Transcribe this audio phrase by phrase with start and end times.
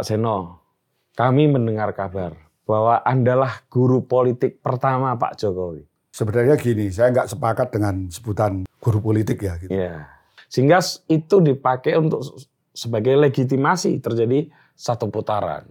[0.00, 0.64] Pak Seno,
[1.12, 2.32] kami mendengar kabar
[2.64, 5.84] bahwa Andalah guru politik pertama Pak Jokowi.
[6.08, 9.60] Sebenarnya gini, saya nggak sepakat dengan sebutan guru politik ya.
[9.60, 9.68] Gitu.
[9.68, 10.08] Ya.
[10.48, 12.24] Sehingga itu dipakai untuk
[12.72, 15.68] sebagai legitimasi terjadi satu putaran.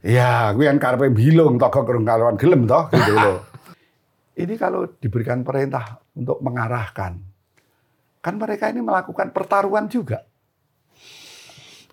[0.00, 3.44] Ya, gue yang karpe bilung toh kerung karuan gelem toh gitu loh.
[4.40, 7.20] Ini kalau diberikan perintah untuk mengarahkan,
[8.24, 10.24] kan mereka ini melakukan pertaruhan juga.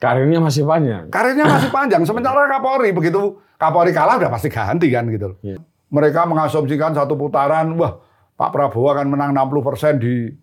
[0.01, 1.13] Karirnya masih panjang.
[1.13, 2.01] Karirnya masih panjang.
[2.09, 5.37] Sementara Kapolri begitu Kapolri kalah udah pasti ganti kan gitu.
[5.45, 5.61] Ya.
[5.93, 8.01] Mereka mengasumsikan satu putaran, wah
[8.33, 10.33] Pak Prabowo akan menang 60 persen di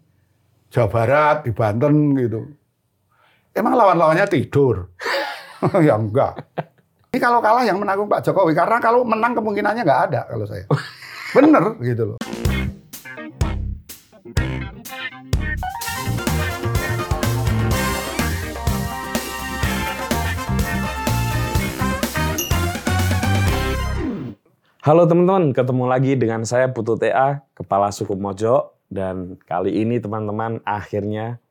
[0.71, 2.47] Jawa Barat, di Banten gitu.
[3.51, 4.95] Emang lawan-lawannya tidur?
[5.89, 6.39] ya enggak.
[7.11, 10.71] Ini kalau kalah yang menanggung Pak Jokowi, karena kalau menang kemungkinannya nggak ada kalau saya.
[11.35, 12.19] Bener gitu loh.
[24.89, 28.73] Halo teman-teman, ketemu lagi dengan saya Putu TA, Kepala Suku Mojo.
[28.89, 31.45] Dan kali ini teman-teman akhirnya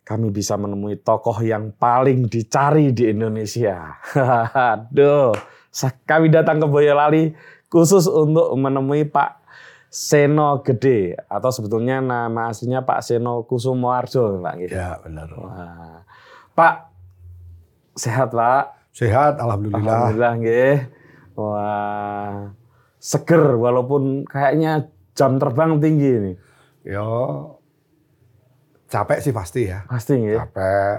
[0.00, 4.00] kami bisa menemui tokoh yang paling dicari di Indonesia.
[4.88, 5.36] Aduh,
[6.08, 7.36] kami datang ke Boyolali
[7.68, 9.44] khusus untuk menemui Pak
[9.92, 14.54] Seno Gede atau sebetulnya nama aslinya Pak Seno Kusumoarjo, Pak.
[14.64, 14.72] Gitu.
[14.80, 15.28] Ya benar.
[15.36, 16.08] Wah.
[16.56, 16.88] Pak,
[18.00, 18.80] sehat Pak?
[18.96, 20.08] Sehat, alhamdulillah.
[20.08, 21.01] Alhamdulillah, nggih.
[21.34, 22.52] Wah,
[23.00, 26.32] seger walaupun kayaknya jam terbang tinggi ini.
[26.82, 27.08] Yo,
[28.88, 29.86] capek sih pasti ya.
[29.88, 30.36] Pasti nggih.
[30.36, 30.96] Capek,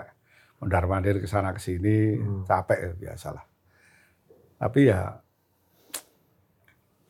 [0.62, 2.44] mondar mandir ke sana ke sini, Hmm.
[2.48, 3.46] capek ya, biasalah.
[4.58, 5.20] Tapi ya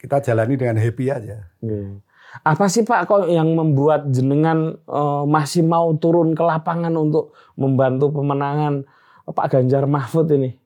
[0.02, 1.48] kita jalani dengan happy aja.
[1.64, 2.02] Nggih.
[2.42, 8.10] Apa sih Pak kok yang membuat jenengan eh, masih mau turun ke lapangan untuk membantu
[8.10, 8.90] pemenangan
[9.30, 10.58] Pak Ganjar Mahfud ini?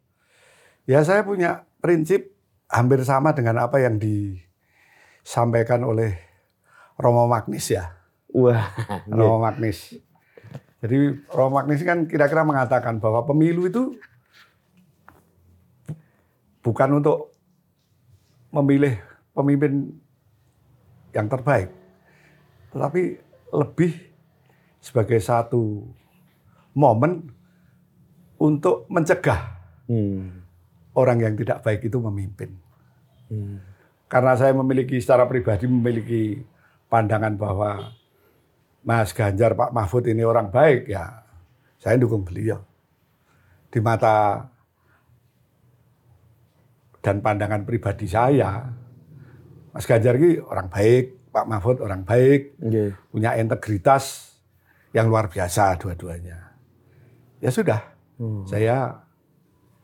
[0.88, 2.37] Ya saya punya prinsip
[2.68, 6.20] hampir sama dengan apa yang disampaikan oleh
[7.00, 7.96] Romo Magnis ya.
[8.32, 8.68] Wah.
[9.10, 9.96] Romo Magnis.
[10.84, 10.98] Jadi
[11.32, 13.96] Romo Magnis kan kira-kira mengatakan bahwa pemilu itu
[16.62, 17.32] bukan untuk
[18.52, 19.00] memilih
[19.32, 19.96] pemimpin
[21.16, 21.72] yang terbaik,
[22.76, 23.20] tetapi
[23.56, 23.96] lebih
[24.84, 25.88] sebagai satu
[26.76, 27.32] momen
[28.38, 29.58] untuk mencegah
[29.88, 30.44] Hmm.
[30.98, 32.58] Orang yang tidak baik itu memimpin.
[33.30, 33.62] Hmm.
[34.10, 36.42] Karena saya memiliki secara pribadi memiliki
[36.90, 37.94] pandangan bahwa
[38.82, 41.22] Mas Ganjar, Pak Mahfud ini orang baik ya,
[41.78, 42.64] saya dukung beliau.
[43.68, 44.48] Di mata
[47.04, 48.72] dan pandangan pribadi saya,
[49.76, 52.96] Mas Ganjar ini orang baik, Pak Mahfud orang baik, Nggih.
[53.12, 54.34] punya integritas
[54.96, 56.56] yang luar biasa dua-duanya.
[57.44, 57.84] Ya sudah,
[58.18, 58.48] Hmm.
[58.48, 59.04] saya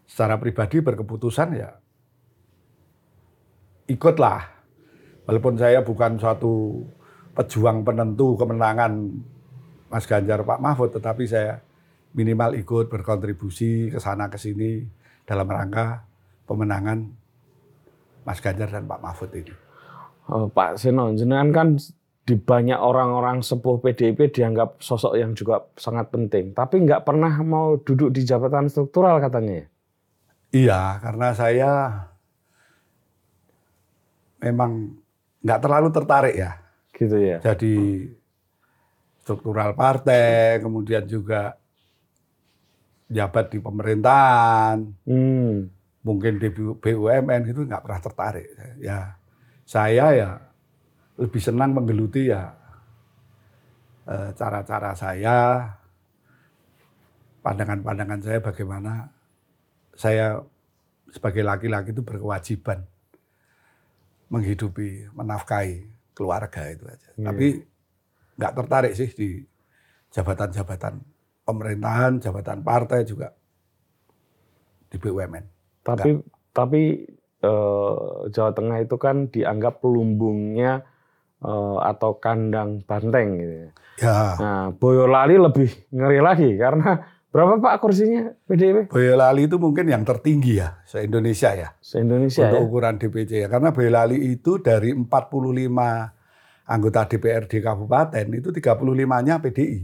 [0.05, 1.83] secara pribadi berkeputusan ya
[3.87, 4.41] ikutlah.
[5.23, 6.83] Walaupun saya bukan suatu
[7.31, 8.91] pejuang penentu kemenangan
[9.87, 11.63] Mas Ganjar Pak Mahfud, tetapi saya
[12.13, 14.83] minimal ikut berkontribusi ke sana ke sini
[15.23, 16.03] dalam rangka
[16.43, 17.07] pemenangan
[18.27, 19.53] Mas Ganjar dan Pak Mahfud ini.
[20.27, 21.67] Oh, Pak Seno, jenengan kan
[22.23, 27.75] di banyak orang-orang sepuh PDIP dianggap sosok yang juga sangat penting, tapi nggak pernah mau
[27.75, 29.63] duduk di jabatan struktural katanya.
[29.63, 29.72] ya?
[30.53, 31.71] Iya, karena saya
[34.37, 34.93] memang
[35.41, 36.51] nggak terlalu tertarik ya.
[36.93, 37.37] Gitu ya.
[37.41, 38.05] Jadi
[39.25, 41.57] struktural partai, kemudian juga
[43.09, 44.77] jabat di pemerintahan,
[45.09, 45.69] Hmm.
[46.05, 48.47] mungkin di BUMN itu nggak pernah tertarik.
[48.77, 49.17] Ya,
[49.65, 50.29] saya ya
[51.17, 52.53] lebih senang menggeluti ya
[54.05, 55.37] eh, cara-cara saya,
[57.41, 59.12] pandangan-pandangan saya bagaimana
[59.93, 60.41] saya
[61.13, 62.85] sebagai laki-laki itu berkewajiban
[64.33, 65.85] menghidupi, menafkahi
[66.17, 67.09] keluarga itu aja.
[67.13, 67.25] Iya.
[67.29, 67.47] Tapi
[68.33, 69.29] nggak tertarik sih di
[70.09, 70.93] jabatan-jabatan
[71.45, 73.29] pemerintahan, jabatan partai juga
[74.89, 75.45] di BUMN.
[75.85, 76.09] Tapi
[76.53, 76.81] tapi
[77.41, 77.97] eh,
[78.33, 80.81] Jawa Tengah itu kan dianggap lumbungnya
[81.45, 83.55] eh, atau kandang banteng gitu.
[83.69, 83.71] ya.
[84.01, 88.93] Ya, Nah, Boyolali lebih ngeri lagi karena berapa Pak kursinya PDIP?
[88.93, 91.69] Boyolali itu mungkin yang tertinggi ya se-Indonesia ya.
[91.81, 92.65] Se-Indonesia untuk ya.
[92.69, 93.47] ukuran DPC ya.
[93.49, 95.09] Karena Boyolali itu dari 45
[96.69, 99.81] anggota DPRD kabupaten itu 35-nya PDI.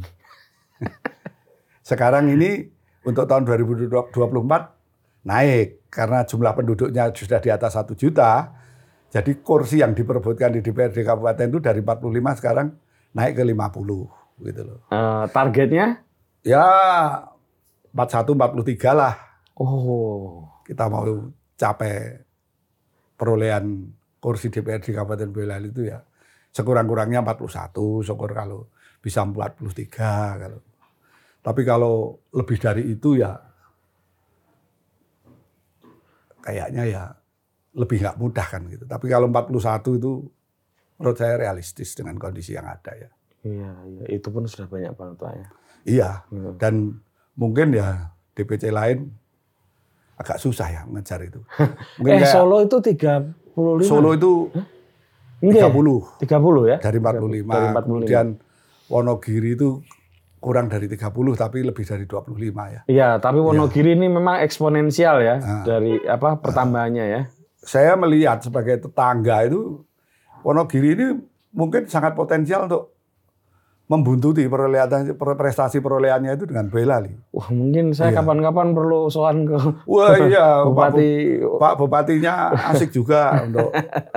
[1.90, 2.70] Sekarang ini
[3.02, 4.14] untuk tahun 2024
[5.26, 8.54] naik karena jumlah penduduknya sudah di atas satu juta.
[9.10, 12.78] Jadi kursi yang diperebutkan di DPRD kabupaten itu dari 45 sekarang
[13.18, 14.86] naik ke 50 gitu loh.
[14.94, 16.06] Eh, targetnya
[16.44, 16.64] Ya
[17.94, 19.16] 41 43 lah.
[19.60, 20.62] Oh.
[20.64, 21.06] Kita mau
[21.58, 22.14] capai
[23.18, 23.90] perolehan
[24.22, 26.00] kursi DPR di Kabupaten Boyolali itu ya
[26.54, 28.70] sekurang-kurangnya 41, syukur kalau
[29.00, 30.60] bisa 43 kalau.
[31.40, 33.32] Tapi kalau lebih dari itu ya
[36.44, 37.04] kayaknya ya
[37.80, 38.86] lebih nggak mudah kan gitu.
[38.86, 40.12] Tapi kalau 41 itu
[41.00, 43.10] menurut saya realistis dengan kondisi yang ada ya.
[43.40, 44.04] Iya, iya.
[44.20, 45.48] Itu pun sudah banyak banget Pak ya.
[45.88, 46.10] Iya.
[46.28, 46.60] Hmm.
[46.60, 46.76] Dan
[47.40, 49.16] mungkin ya DPC lain
[50.20, 51.40] agak susah ya mengejar itu.
[51.98, 53.88] Mungkin eh kayak Solo itu 35.
[53.88, 54.32] Solo itu
[55.40, 56.36] Enggak 30 ya?
[56.36, 56.78] 30 ya?
[56.84, 57.48] dari 45.
[57.48, 57.88] Dari 45.
[57.88, 58.26] Kemudian
[58.90, 59.80] Wonogiri itu
[60.40, 62.36] kurang dari 30 tapi lebih dari 25
[62.68, 62.82] ya.
[62.86, 65.64] Iya, tapi Wonogiri ini memang eksponensial ya Ah.
[65.64, 67.22] dari apa pertambahannya ya.
[67.60, 69.88] Saya melihat sebagai tetangga itu
[70.44, 71.08] Wonogiri ini
[71.52, 72.92] mungkin sangat potensial untuk
[73.90, 74.86] membuntuti perolehan
[75.18, 77.10] prestasi perolehannya itu dengan Boyolali.
[77.32, 78.22] Wah, mungkin saya Iya.
[78.22, 81.42] kapan-kapan perlu soal ke Wah iya, Bupati.
[81.42, 82.34] Bu- Pak Bupatinya
[82.70, 83.74] asik juga untuk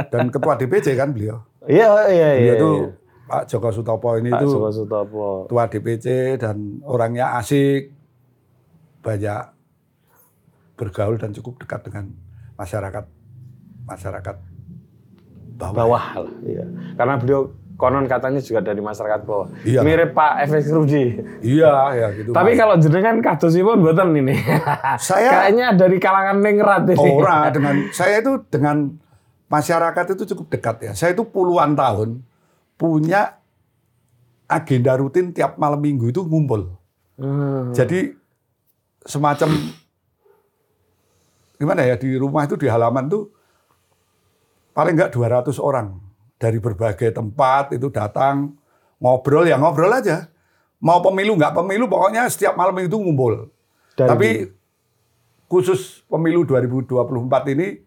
[0.06, 1.40] dan ketua DPC kan beliau.
[1.64, 2.54] Iya, iya, Beliau iya.
[2.54, 2.88] itu iya.
[3.24, 5.28] Pak Joko Sutopo ini Pak itu Suko Sutopo.
[5.48, 7.96] ketua DPC dan orangnya asik,
[9.00, 9.42] banyak
[10.74, 12.12] bergaul dan cukup dekat dengan
[12.54, 13.08] masyarakat
[13.82, 14.36] masyarakat
[15.54, 15.72] bawah.
[15.72, 16.64] Bawah lah, iya.
[16.92, 17.48] Karena beliau
[17.82, 19.50] konon katanya juga dari masyarakat bawah.
[19.66, 19.82] Iya.
[19.82, 21.18] Mirip Pak FX Rudi.
[21.42, 22.30] Iya ya gitu.
[22.30, 24.38] Tapi kalau jenengan kadosipun mboten ini.
[25.02, 27.10] Saya- kayaknya dari kalangan ningrat ini.
[27.10, 28.94] Ora dengan saya itu dengan
[29.50, 30.92] masyarakat itu cukup dekat ya.
[30.94, 32.22] Saya itu puluhan tahun
[32.78, 33.42] punya
[34.46, 36.78] agenda rutin tiap malam minggu itu ngumpul.
[37.18, 37.74] Hmm.
[37.74, 38.14] Jadi
[39.02, 39.58] semacam
[41.58, 43.26] gimana ya di rumah itu di halaman tuh
[44.70, 46.11] paling enggak 200 orang
[46.42, 48.58] dari berbagai tempat itu datang
[48.98, 50.26] ngobrol ya ngobrol aja.
[50.82, 53.54] Mau pemilu nggak pemilu pokoknya setiap malam itu ngumpul.
[53.94, 54.28] Dari Tapi
[55.46, 57.78] khusus pemilu 2024 ini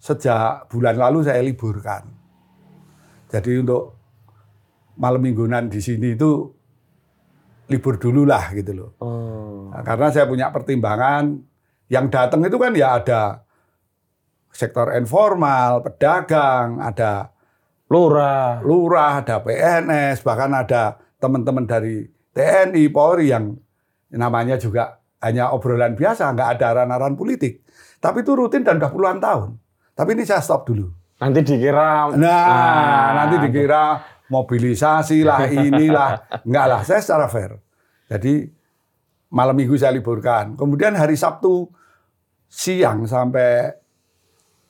[0.00, 2.08] sejak bulan lalu saya liburkan.
[3.28, 3.92] Jadi untuk
[4.96, 6.48] malam mingguan di sini itu
[7.68, 8.90] libur dulu lah gitu loh.
[9.04, 9.68] Oh.
[9.68, 11.36] Nah, karena saya punya pertimbangan
[11.92, 13.44] yang datang itu kan ya ada
[14.48, 17.35] sektor informal, pedagang, ada
[17.86, 18.58] Lurah.
[18.66, 22.02] lurah, ada PNS, bahkan ada teman-teman dari
[22.34, 23.54] TNI, Polri yang
[24.10, 27.62] namanya juga hanya obrolan biasa, nggak ada aran-aran politik.
[28.02, 29.56] Tapi itu rutin dan udah puluhan tahun.
[29.96, 30.92] Tapi ini saya stop dulu.
[31.16, 36.42] Nanti dikira Nah, Ah, nanti dikira mobilisasi lah, inilah.
[36.44, 37.56] Enggak lah, saya secara fair.
[38.10, 38.44] Jadi
[39.32, 40.54] malam minggu saya liburkan.
[40.58, 41.70] Kemudian hari Sabtu
[42.46, 43.72] siang sampai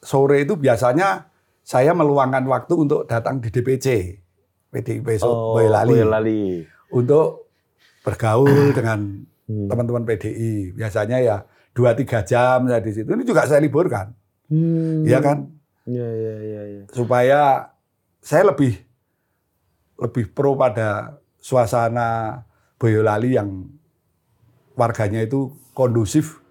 [0.01, 1.27] sore itu biasanya
[1.67, 3.87] saya meluangkan waktu untuk datang di DPC
[4.71, 6.43] PDIP Oh, Boyolali Boyolali.
[6.95, 7.51] untuk
[8.07, 9.67] bergaul dengan Hmm.
[9.67, 10.75] teman-teman PDI.
[10.75, 11.37] Biasanya ya
[11.71, 13.07] 2-3 jam saya di situ.
[13.07, 14.11] Ini juga saya liburkan.
[14.47, 15.07] Hmm.
[15.07, 15.51] Ya kan?
[15.87, 16.83] Iya, iya, iya, iya.
[16.91, 17.71] supaya
[18.19, 18.75] saya lebih
[19.97, 22.43] lebih pro pada suasana
[22.75, 23.71] Boyolali yang
[24.75, 26.43] warganya itu kondusif,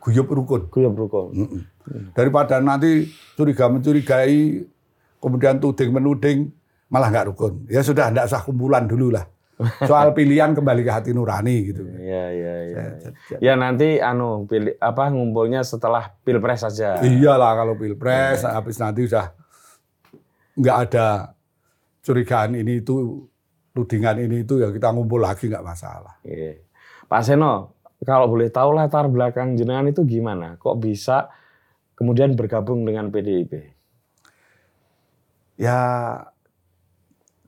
[0.00, 0.72] guyup rukun.
[0.72, 1.30] Guyub rukun.
[1.36, 1.62] Mm-mm.
[2.12, 4.64] Daripada nanti curiga mencurigai,
[5.18, 6.52] kemudian tuding menuding,
[6.88, 7.66] malah nggak rukun.
[7.68, 9.26] Ya sudah, nggak usah kumpulan dulu lah.
[9.58, 11.82] Soal pilihan kembali ke hati nurani gitu.
[11.82, 12.78] Iya, iya, iya.
[12.78, 13.38] Ya, ya.
[13.42, 17.02] Ya nanti anu pilih apa ngumpulnya setelah Pilpres saja.
[17.02, 19.34] Iyalah kalau pilpres, habis nanti udah
[20.54, 21.34] nggak ada
[22.06, 23.26] curigaan ini itu,
[23.74, 26.22] tudingan ini itu ya kita ngumpul lagi nggak masalah.
[26.22, 26.62] Iya.
[27.10, 27.74] Pak Seno,
[28.06, 30.54] kalau boleh tahu latar belakang jenengan itu gimana?
[30.54, 31.34] Kok bisa
[31.98, 33.74] kemudian bergabung dengan PDIP?
[35.58, 35.78] Ya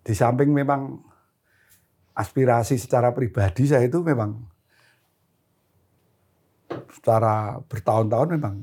[0.03, 0.99] di samping memang
[2.19, 4.43] aspirasi secara pribadi saya itu memang
[6.91, 8.55] secara bertahun-tahun memang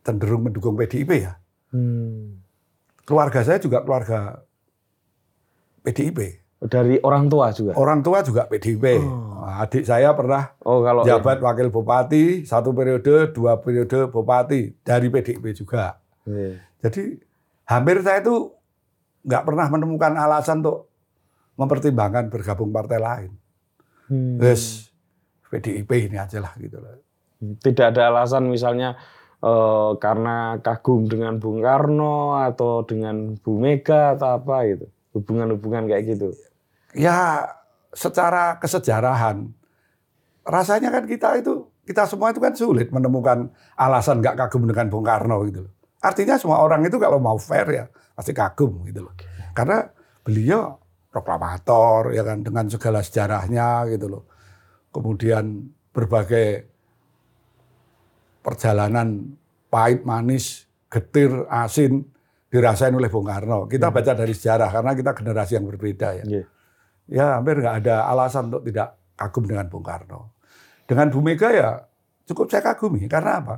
[0.00, 1.36] cenderung mendukung PDIP ya.
[1.68, 2.40] Hmm.
[3.04, 4.40] Keluarga saya juga keluarga
[5.84, 6.47] PDIP.
[6.58, 7.78] Dari orang tua juga.
[7.78, 8.98] Orang tua juga PDIP.
[8.98, 9.46] Oh.
[9.46, 15.54] Adik saya pernah Oh, kalau jabat wakil bupati satu periode, dua periode bupati dari PDIP
[15.54, 16.02] juga.
[16.26, 16.58] Iya.
[16.82, 17.14] Jadi
[17.70, 18.50] hampir saya itu
[19.22, 20.90] nggak pernah menemukan alasan untuk
[21.54, 23.30] mempertimbangkan bergabung partai lain.
[24.10, 24.42] Hmm.
[24.42, 24.90] Wes
[25.50, 26.98] PDIP ini aja lah gitu loh.
[27.38, 28.98] Tidak ada alasan misalnya
[29.38, 34.86] eh, karena kagum dengan Bung Karno atau dengan Bu Mega atau apa gitu.
[35.18, 36.30] Hubungan-hubungan kayak gitu.
[36.94, 37.50] Ya
[37.90, 39.50] secara kesejarahan
[40.46, 45.04] rasanya kan kita itu kita semua itu kan sulit menemukan alasan nggak kagum dengan Bung
[45.04, 45.72] Karno gitu loh.
[45.98, 47.84] Artinya semua orang itu kalau mau fair ya
[48.14, 49.14] pasti kagum gitu loh.
[49.56, 49.82] Karena
[50.22, 54.24] beliau proklamator ya kan dengan segala sejarahnya gitu loh.
[54.92, 56.68] Kemudian berbagai
[58.44, 59.36] perjalanan
[59.68, 62.04] pahit, manis, getir, asin
[62.48, 63.68] dirasain oleh Bung Karno.
[63.68, 66.24] Kita baca dari sejarah karena kita generasi yang berbeda ya.
[66.24, 66.44] Iya.
[67.08, 70.32] Ya hampir nggak ada alasan untuk tidak kagum dengan Bung Karno.
[70.88, 71.84] Dengan Bu Mega ya
[72.28, 73.56] cukup saya kagumi karena apa?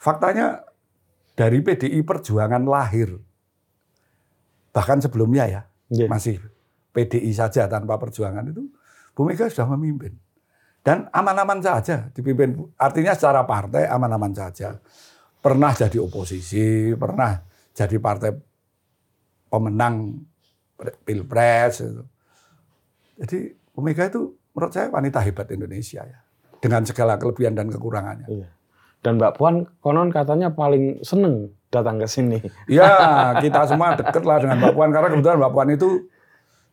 [0.00, 0.64] Faktanya
[1.36, 3.16] dari PDI Perjuangan lahir
[4.74, 5.62] bahkan sebelumnya ya
[5.92, 6.08] Iya.
[6.08, 6.40] masih
[6.96, 8.66] PDI saja tanpa perjuangan itu
[9.12, 10.16] Bu Mega sudah memimpin
[10.80, 14.80] dan aman-aman saja dipimpin artinya secara partai aman-aman saja
[15.44, 17.36] pernah jadi oposisi pernah
[17.74, 18.30] jadi partai
[19.50, 20.24] pemenang
[21.04, 22.02] pilpres gitu.
[23.18, 23.38] jadi
[23.74, 26.18] Bu Mega itu menurut saya wanita hebat Indonesia ya
[26.62, 28.48] dengan segala kelebihan dan kekurangannya Iya.
[29.04, 32.40] Dan Mbak Puan konon katanya paling seneng datang ke sini.
[32.64, 32.88] Ya,
[33.36, 35.88] kita semua deket lah dengan Mbak Puan karena kebetulan Mbak Puan itu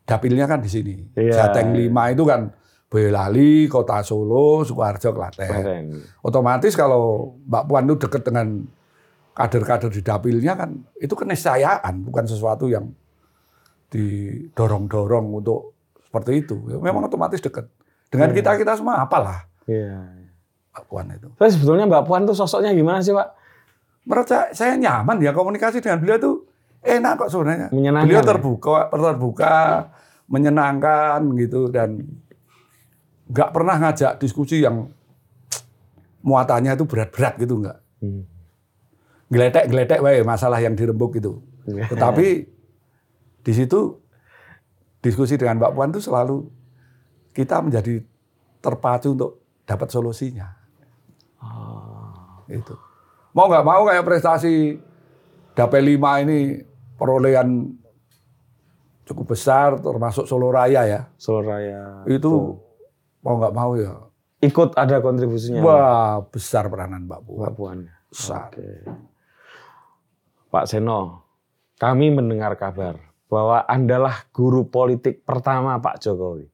[0.08, 0.96] dapilnya kan di sini.
[1.20, 1.51] Iya.
[1.51, 2.55] Jateng 5 itu kan
[2.88, 5.51] Boyolali, Kota Solo, Sukoharjo, Klaten.
[5.51, 5.86] Keren.
[6.24, 8.63] Otomatis kalau Mbak Puan itu deket dengan
[9.41, 10.69] kader-kader di dapilnya kan
[11.01, 12.93] itu keniscayaan, bukan sesuatu yang
[13.89, 15.74] didorong-dorong untuk
[16.05, 16.55] seperti itu.
[16.69, 17.67] Ya, Memang otomatis deket.
[18.12, 20.03] Dengan kita kita semua apalah Iya.
[20.71, 21.27] Mbak Puan itu.
[21.36, 23.41] Tapi sebetulnya Mbak Puan tuh sosoknya gimana sih Pak?
[24.01, 26.36] menurut saya, saya nyaman ya komunikasi dengan beliau tuh
[26.81, 27.67] enak kok sebenarnya.
[27.69, 28.29] Menyenangkan Beliau ya?
[28.33, 29.57] terbuka, terbuka,
[30.25, 32.01] menyenangkan gitu dan
[33.29, 34.89] nggak pernah ngajak diskusi yang
[36.25, 37.77] muatannya itu berat-berat gitu nggak.
[38.01, 38.25] Hmm.
[39.32, 41.40] Geletek-geletek wae masalah yang dirembuk itu.
[41.66, 41.88] Iya.
[41.88, 42.28] Tetapi
[43.42, 43.98] di situ
[45.02, 46.46] diskusi dengan Mbak Puan itu selalu
[47.32, 48.04] kita menjadi
[48.60, 49.32] terpacu untuk
[49.64, 50.52] dapat solusinya.
[52.52, 52.76] Itu.
[53.32, 54.76] Mau nggak mau kayak prestasi
[55.56, 56.40] Dapil 5 ini
[57.00, 57.72] perolehan
[59.08, 61.02] cukup besar termasuk Solo Raya ya.
[61.16, 62.04] Solo Raya.
[62.08, 62.60] Itu
[63.24, 63.96] mau nggak mau ya.
[64.42, 67.38] ikut ada kontribusinya Wah, besar peranan Mbak Puan.
[67.46, 67.78] Mbak Puan.
[68.10, 68.50] Besar.
[68.50, 68.68] Oke.
[70.51, 71.24] Pak Seno,
[71.79, 73.00] kami mendengar kabar
[73.31, 76.51] bahwa Andalah guru politik pertama Pak Jokowi.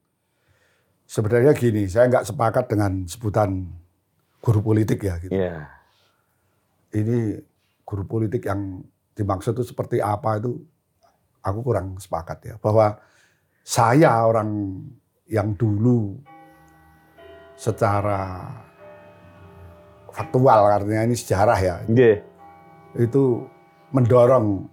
[1.09, 3.65] Sebenarnya gini, saya nggak sepakat dengan sebutan
[4.37, 5.17] guru politik ya.
[5.17, 5.33] Gitu.
[5.33, 5.65] Iya.
[6.93, 7.41] Ini
[7.81, 8.85] guru politik yang
[9.17, 10.61] dimaksud itu seperti apa itu
[11.41, 12.55] aku kurang sepakat ya.
[12.61, 13.01] Bahwa
[13.65, 14.77] saya orang
[15.25, 16.21] yang dulu
[17.57, 18.45] secara
[20.13, 22.21] faktual artinya ini sejarah ya Nggih.
[23.01, 23.43] itu
[23.89, 24.67] mendorong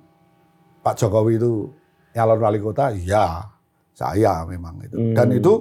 [0.80, 1.70] Pak Jokowi itu
[2.12, 3.46] nyalon wali kota ya
[3.90, 5.38] saya memang itu dan Hmm.
[5.38, 5.52] itu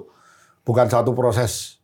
[0.62, 1.78] bukan satu proses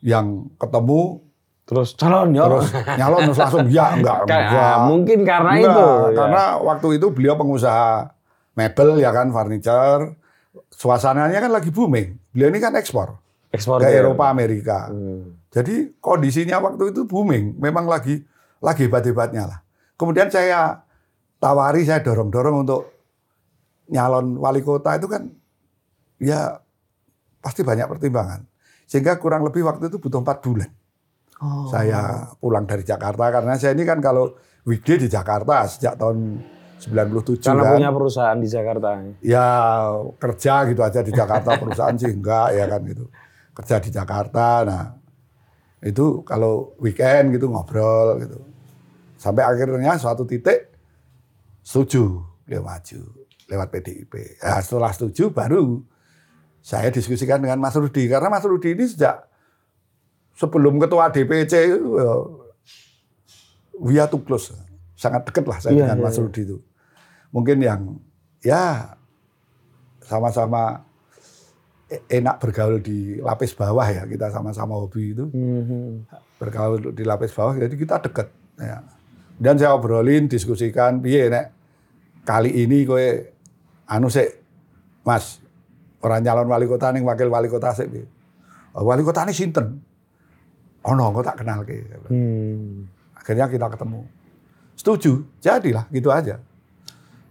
[0.00, 1.22] yang ketemu
[1.64, 2.44] Terus calon ya.
[2.44, 5.80] terus nyalon terus langsung ya enggak enggak ah, mungkin karena Enggak, itu.
[5.80, 6.12] ya.
[6.14, 8.12] karena waktu itu beliau pengusaha
[8.52, 10.12] mebel ya kan furniture
[10.68, 13.16] suasananya kan lagi booming beliau ini kan ekspor
[13.48, 15.40] ekspor ke Eropa Amerika Hmm.
[15.48, 18.20] jadi kondisinya waktu itu booming, memang lagi
[18.58, 19.58] lagi hebat-hebatnya lah.
[19.94, 20.83] Kemudian saya
[21.44, 22.82] tawari, saya dorong-dorong untuk
[23.92, 25.28] nyalon wali kota itu kan
[26.16, 26.56] ya
[27.44, 28.48] pasti banyak pertimbangan.
[28.88, 30.70] Sehingga kurang lebih waktu itu butuh empat bulan.
[31.44, 31.68] Oh.
[31.68, 34.32] Saya pulang dari Jakarta karena saya ini kan kalau
[34.64, 36.40] weekday di Jakarta sejak tahun
[36.80, 37.72] 97 Karena kan.
[37.76, 38.88] punya perusahaan di Jakarta.
[39.20, 39.48] Ya
[40.16, 43.04] kerja gitu aja di Jakarta perusahaan sih enggak ya kan gitu.
[43.52, 44.84] Kerja di Jakarta nah
[45.84, 48.40] itu kalau weekend gitu ngobrol gitu.
[49.20, 50.73] Sampai akhirnya suatu titik
[51.64, 53.00] setuju dia maju
[53.48, 54.12] lewat PDIP.
[54.40, 55.80] Nah, setelah setuju baru
[56.60, 59.24] saya diskusikan dengan Mas Rudi karena Mas Rudi ini sejak
[60.36, 61.76] sebelum ketua DPC
[63.90, 64.52] ya, too close.
[64.94, 66.22] Sangat dekat lah saya Iya, dengan iya, Mas iya.
[66.24, 66.58] Rudi itu.
[67.34, 67.80] Mungkin yang
[68.40, 68.94] ya
[70.00, 70.84] sama-sama
[72.08, 76.08] enak bergaul di lapis bawah ya kita sama-sama hobi itu Mhm.
[76.40, 78.28] bergaul di lapis bawah jadi kita deket
[78.58, 78.80] ya.
[79.38, 81.50] Dan saya obrolin diskusikan piye nek
[82.22, 83.04] kali ini kowe
[83.90, 84.42] anu sik
[85.04, 85.42] Mas
[86.00, 88.06] orang nyalon wali kota ning wakil wali kota sik piye
[88.74, 89.78] "Oh, wali kota ini sinten
[90.84, 92.84] ono kok tak kenal ke Hmm.
[93.16, 94.04] akhirnya kita ketemu
[94.76, 96.36] setuju jadilah gitu aja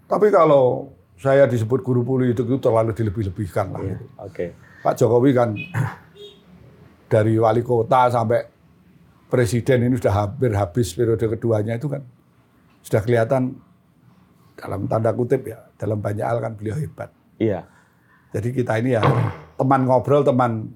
[0.10, 4.05] tapi kalau saya disebut guru politik itu terlalu dilebih-lebihkan lah gitu.
[4.19, 4.45] Oke.
[4.83, 5.55] Pak Jokowi kan
[7.07, 8.43] dari wali kota sampai
[9.33, 12.05] presiden ini sudah hampir habis periode keduanya itu kan
[12.85, 13.57] sudah kelihatan
[14.53, 17.09] dalam tanda kutip ya dalam banyak hal kan beliau hebat.
[17.41, 17.65] Iya.
[18.29, 19.01] Jadi kita ini ya
[19.57, 20.69] teman ngobrol, teman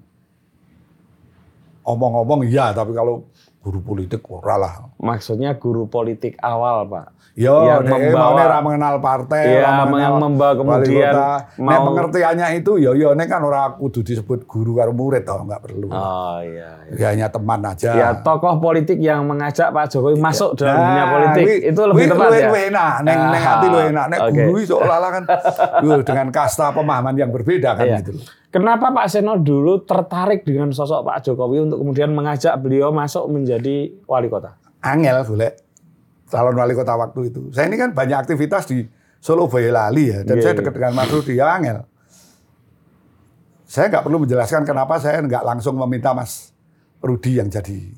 [1.86, 3.30] omong-omong iya, tapi kalau
[3.62, 4.87] guru politik ora lah.
[4.98, 7.06] Maksudnya guru politik awal, Pak.
[7.32, 11.30] Yo, Yang yang membawa- ra mengenal partai, Iya, ra mengenal yang membawa kemudian kota.
[11.54, 15.46] Nek mau- pengertiannya itu yo yo nek kan ora kudu disebut guru karo murid toh,
[15.46, 15.86] enggak perlu.
[15.86, 16.82] Oh iya.
[16.84, 16.98] iya.
[16.98, 17.94] Ya hanya teman aja.
[17.94, 21.94] Ya tokoh politik yang mengajak Pak Jokowi masuk dalam Nah, dunia politik wi- itu lebih
[21.96, 22.48] wi- tepat luwih- ya.
[22.50, 24.34] luwih enak, neng neng Ah, hati lu enak, nek oke.
[24.34, 25.22] guru seolah-olah kan
[25.86, 27.96] duh, dengan kasta pemahaman yang berbeda kan Iya.
[28.02, 28.18] gitu.
[28.48, 33.94] Kenapa Pak Seno dulu tertarik dengan sosok Pak Jokowi untuk kemudian mengajak beliau masuk menjadi
[34.02, 34.58] wali kota?
[34.80, 35.54] Angel golek
[36.28, 37.50] calon wali kota waktu itu.
[37.50, 38.84] Saya ini kan banyak aktivitas di
[39.18, 40.58] Solo Boyolali ya, dan Iya, saya iya.
[40.60, 41.78] dekat dengan Mas Rudi ya Angel.
[43.64, 46.56] Saya nggak perlu menjelaskan kenapa saya nggak langsung meminta Mas
[46.98, 47.92] Rudi yang jadi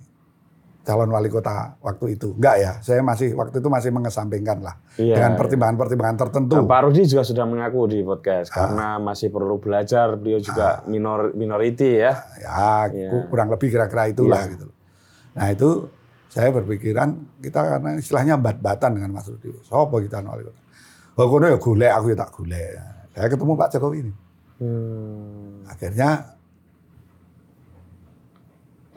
[0.80, 2.34] calon wali kota waktu itu.
[2.34, 6.54] Enggak ya, saya masih waktu itu masih mengesampingkan lah Iya, dengan pertimbangan-pertimbangan tertentu.
[6.56, 11.30] Nah, Pak Rudi juga sudah mengaku di podcast karena masih perlu belajar, beliau juga minor
[11.34, 12.12] minority ya.
[12.40, 13.08] Ya, Iya.
[13.12, 14.50] ku- kurang lebih kira-kira itulah Iya.
[14.50, 14.66] gitu.
[15.30, 15.68] Nah itu
[16.30, 19.50] saya berpikiran kita karena istilahnya bat-batan dengan Mas Rudi.
[19.66, 20.62] Sopo kita wali kota.
[21.18, 22.78] Oh kono ya golek aku ya tak golek.
[23.10, 24.12] Saya ketemu Pak Jokowi ini.
[24.62, 25.66] Hmm.
[25.66, 26.38] Akhirnya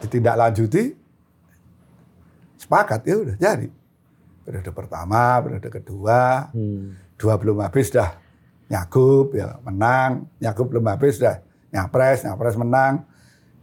[0.05, 0.83] ditindaklanjuti
[2.61, 3.67] sepakat ya udah jadi.
[4.45, 6.93] Periode pertama, periode kedua, Hmm.
[7.17, 8.13] dua belum habis dah
[8.69, 11.41] nyagup ya menang, nyagup belum habis dah
[11.73, 13.01] nyapres, nyapres menang,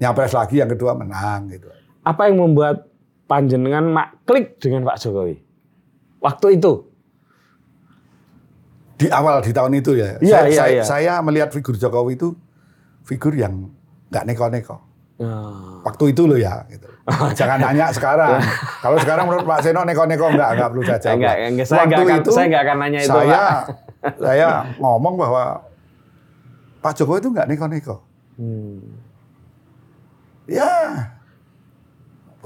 [0.02, 1.70] nyapres lagi yang kedua menang gitu.
[2.02, 2.89] Apa yang membuat
[3.30, 5.38] panjenengan mak klik dengan Pak Jokowi?
[6.18, 6.72] Waktu itu.
[8.98, 10.82] Di awal di tahun itu ya, Iya, saya, iya, saya, iya.
[10.84, 12.34] saya melihat figur Jokowi itu
[13.06, 13.70] figur yang
[14.10, 14.76] nggak neko-neko.
[15.22, 15.80] Ah.
[15.86, 16.66] Waktu itu loh ya.
[16.66, 16.84] Gitu.
[17.38, 18.42] Jangan nanya sekarang.
[18.82, 21.16] Kalau sekarang menurut Pak Seno neko-neko enggak, enggak perlu saya jawab.
[21.16, 23.62] Enggak, enggak, saya enggak akan- saya enggak akan nanya itu, saya, Pak.
[24.26, 24.48] saya
[24.82, 25.42] ngomong bahwa
[26.82, 27.96] Pak Jokowi itu enggak neko-neko.
[28.36, 28.80] Hmm.
[30.50, 30.72] Ya,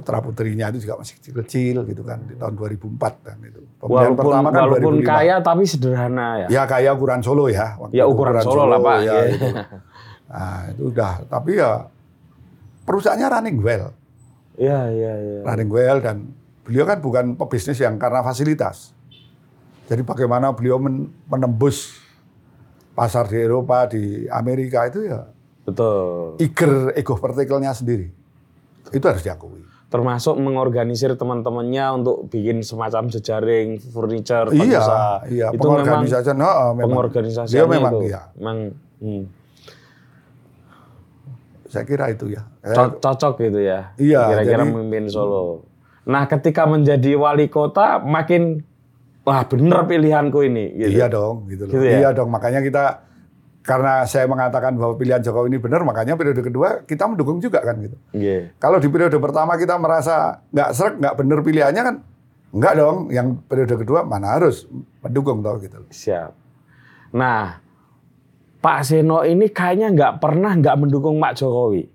[0.05, 3.65] putra putrinya itu juga masih kecil-kecil gitu kan di tahun 2004 kan itu.
[3.81, 5.09] Pemilihan Walaupun, pertama kan walaupun 2005.
[5.09, 6.47] kaya tapi sederhana ya.
[6.53, 7.81] Ya kaya ukuran Solo ya.
[7.81, 8.97] waktu Ya, itu ukuran Solo lah, Pak.
[8.99, 9.17] Ya, Iya.
[9.27, 9.49] itu.
[10.27, 11.13] Nah, itu udah.
[11.25, 11.71] Tapi ya
[12.83, 13.97] perusahaannya running well.
[14.55, 15.39] Iya, iya, iya.
[15.43, 16.17] running well dan
[16.61, 18.93] beliau kan bukan pebisnis yang karena fasilitas.
[19.85, 21.97] Jadi bagaimana beliau men- menembus
[22.93, 25.25] pasar di Eropa, di Amerika itu ya
[25.63, 26.37] Betul.
[26.39, 28.13] eager ego partikelnya sendiri.
[28.91, 29.65] Itu harus diakui.
[29.95, 34.83] Termasuk mengorganisir teman-temannya untuk bikin semacam jejaring furniture Iya,
[35.31, 35.47] iya.
[35.55, 36.83] Itu memang Pengorganisasian, oh, memang.
[36.91, 37.99] pengorganisasiannya Dia memang, itu.
[38.11, 38.21] iya.
[38.35, 38.59] Memang
[38.99, 39.23] hmm,
[41.65, 42.43] Saya kira itu ya.
[42.61, 43.95] Eh, co- cocok gitu ya.
[43.95, 45.63] Iya, Kira-kira memimpin Solo.
[46.05, 48.63] Nah, ketika menjadi wali kota makin
[49.23, 50.91] wah bener pilihanku ini gitu.
[50.91, 51.73] Iya dong, gitu loh.
[51.73, 51.99] Gitu ya?
[51.99, 53.03] Iya dong, makanya kita
[53.65, 57.81] karena saya mengatakan bahwa pilihan Jokowi ini benar, makanya periode kedua kita mendukung juga kan
[57.81, 57.97] gitu.
[58.13, 58.53] Iya.
[58.61, 61.97] Kalau di periode pertama kita merasa nggak serak, nggak bener pilihannya kan,
[62.53, 62.97] nggak dong.
[63.09, 64.69] Yang periode kedua mana harus
[65.01, 65.81] mendukung tau gitu.
[65.89, 66.37] Siap.
[67.17, 67.57] Nah,
[68.61, 71.89] Pak Seno ini kayaknya nggak pernah nggak mendukung Pak Jokowi.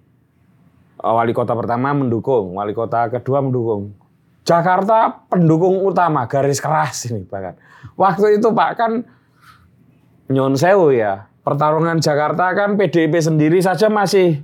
[1.00, 3.94] Eh, Wali kota pertama mendukung, wali kota kedua mendukung.
[4.42, 7.54] Jakarta pendukung utama, garis keras ini bahkan.
[7.94, 9.06] Waktu itu Pak kan
[10.34, 11.29] nyon sewu ya.
[11.40, 14.44] Pertarungan Jakarta kan PDIP sendiri saja masih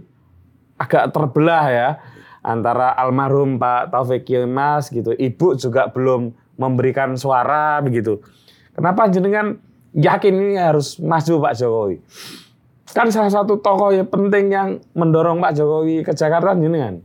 [0.80, 1.90] agak terbelah ya
[2.46, 5.12] antara almarhum Pak Taufik Yilmaz gitu.
[5.12, 8.22] Ibu juga belum memberikan suara begitu.
[8.76, 9.60] Kenapa jenengan
[9.96, 11.98] yakin ini harus maju Pak Jokowi?
[12.96, 17.04] Kan salah satu tokoh yang penting yang mendorong Pak Jokowi ke Jakarta jenengan.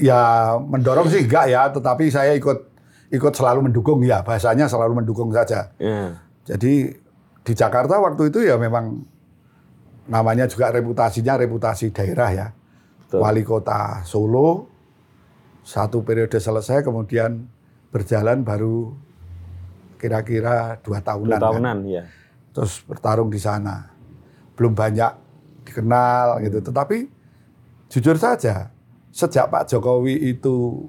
[0.00, 2.70] Ya mendorong sih enggak ya, tetapi saya ikut
[3.12, 4.24] ikut selalu mendukung ya.
[4.24, 5.70] Bahasanya selalu mendukung saja.
[5.76, 6.18] Ya.
[6.48, 6.96] Jadi
[7.50, 9.02] di Jakarta waktu itu ya memang
[10.06, 12.46] namanya juga reputasinya reputasi daerah ya.
[13.02, 13.26] Betul.
[13.26, 14.70] Wali kota Solo
[15.66, 17.42] satu periode selesai kemudian
[17.90, 18.94] berjalan baru
[19.98, 21.26] kira-kira dua tahunan.
[21.26, 21.46] Dua kan.
[21.50, 22.04] tahunan ya.
[22.54, 23.90] terus bertarung di sana.
[24.54, 25.10] Belum banyak
[25.66, 26.62] dikenal gitu.
[26.70, 26.98] Tetapi
[27.90, 28.70] jujur saja,
[29.10, 30.86] sejak Pak Jokowi itu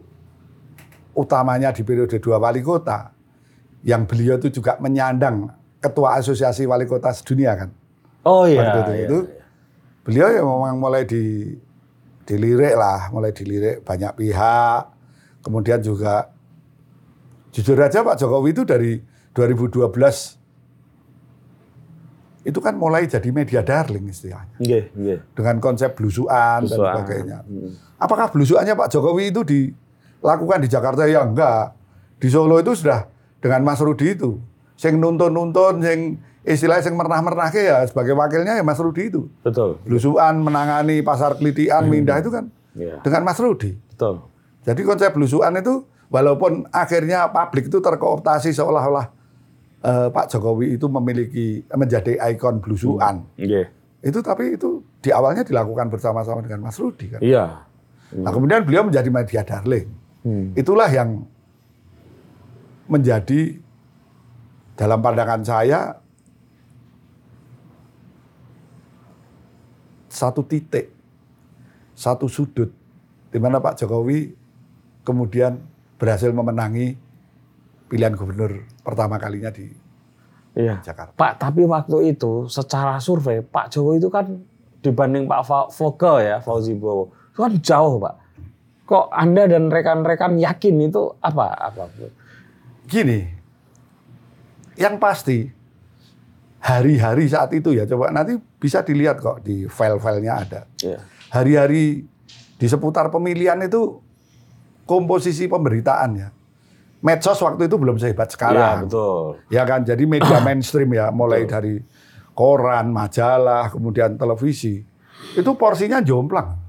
[1.18, 3.14] utamanya di periode dua wali kota,
[3.82, 7.70] yang beliau itu juga menyandang ketua asosiasi wali kota sedunia kan.
[8.22, 8.62] Oh iya.
[8.62, 9.06] Waktu itu, iya.
[9.10, 9.18] itu
[10.06, 11.58] beliau ya memang mulai di
[12.24, 14.84] dilirik lah, mulai dilirik banyak pihak.
[15.42, 16.30] Kemudian juga
[17.50, 19.02] jujur aja Pak Jokowi itu dari
[19.34, 19.82] 2012
[22.42, 25.18] itu kan mulai jadi media darling istilahnya Nggih, nggih.
[25.38, 26.94] dengan konsep belusuan, dan Belusuan.
[26.98, 27.38] sebagainya.
[27.46, 27.72] Hmm.
[28.02, 31.78] Apakah belusuannya Pak Jokowi itu dilakukan di Jakarta ya enggak.
[32.18, 33.06] Di Solo itu sudah
[33.42, 34.42] dengan Mas Rudi itu.
[34.82, 39.30] Sing nuntun-nuntun, sing istilahnya sing mernah-mernah ya sebagai wakilnya ya Mas Rudi itu.
[39.46, 39.78] Betul.
[39.86, 42.98] Belusuan menangani pasar kelitian Mindah itu kan Iya.
[43.06, 43.78] dengan Mas Rudi.
[43.94, 44.26] Betul.
[44.66, 49.06] Jadi konsep belusuan itu walaupun akhirnya publik itu terkooptasi seolah-olah
[49.86, 53.22] eh, Pak Jokowi itu memiliki menjadi ikon belusuan.
[53.38, 53.70] Iya.
[54.02, 57.22] Itu tapi itu di awalnya dilakukan bersama-sama dengan Mas Rudi kan.
[57.22, 57.70] Iya.
[58.12, 59.88] Nah, kemudian beliau menjadi media darling.
[60.26, 60.52] Hmm.
[60.58, 61.24] Itulah yang
[62.92, 63.62] menjadi
[64.76, 65.80] dalam pandangan saya
[70.12, 70.92] satu titik,
[71.96, 72.70] satu sudut
[73.32, 74.36] di mana Pak Jokowi
[75.08, 75.58] kemudian
[75.96, 77.00] berhasil memenangi
[77.88, 79.72] pilihan gubernur pertama kalinya di
[80.52, 80.84] Iya.
[80.84, 81.16] Jakarta.
[81.16, 84.36] Pak, tapi waktu itu secara survei Pak Jokowi itu kan
[84.84, 88.16] dibanding Pak Foke ya, Fauzi Bowo, itu kan jauh Pak.
[88.84, 91.72] Kok Anda dan rekan-rekan yakin itu apa?
[91.72, 91.88] Apa?
[92.84, 93.24] Gini,
[94.82, 95.46] yang pasti
[96.62, 100.62] hari-hari saat itu ya coba nanti bisa dilihat kok di file-filenya ada.
[100.82, 101.00] Iya.
[101.32, 102.06] Hari-hari
[102.58, 103.98] di seputar pemilihan itu
[104.86, 106.42] komposisi pemberitaannya.
[107.02, 108.78] Medsos waktu itu belum sehebat Iya, sekarang.
[108.86, 109.42] betul.
[109.50, 111.82] Ya kan, jadi media mainstream ya, mulai dari
[112.38, 114.86] koran, majalah, kemudian televisi.
[115.34, 116.62] Itu porsinya jomplang.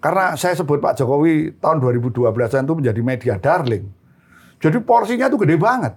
[0.00, 2.24] Karena saya sebut Pak Jokowi tahun 2012
[2.64, 3.84] itu menjadi media darling.
[4.60, 5.92] Jadi porsinya itu gede banget.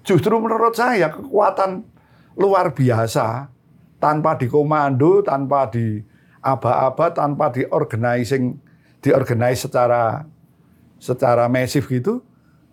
[0.00, 1.84] Justru menurut saya kekuatan
[2.40, 3.52] luar biasa
[4.00, 6.00] tanpa dikomando, tanpa di
[6.40, 8.56] aba-aba, tanpa di organizing,
[9.04, 10.24] diorganize secara
[10.96, 12.24] secara masif gitu.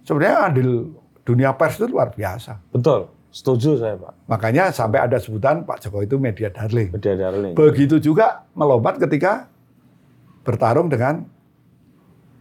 [0.08, 0.96] Sebenarnya adil
[1.28, 2.64] dunia pers itu luar biasa.
[2.72, 3.12] Betul.
[3.28, 4.32] Setuju saya Pak.
[4.32, 6.96] Makanya sampai ada sebutan Pak Jokowi itu media darling.
[6.96, 7.54] Media darling.
[7.54, 9.52] Begitu juga melompat ketika
[10.48, 11.28] bertarung dengan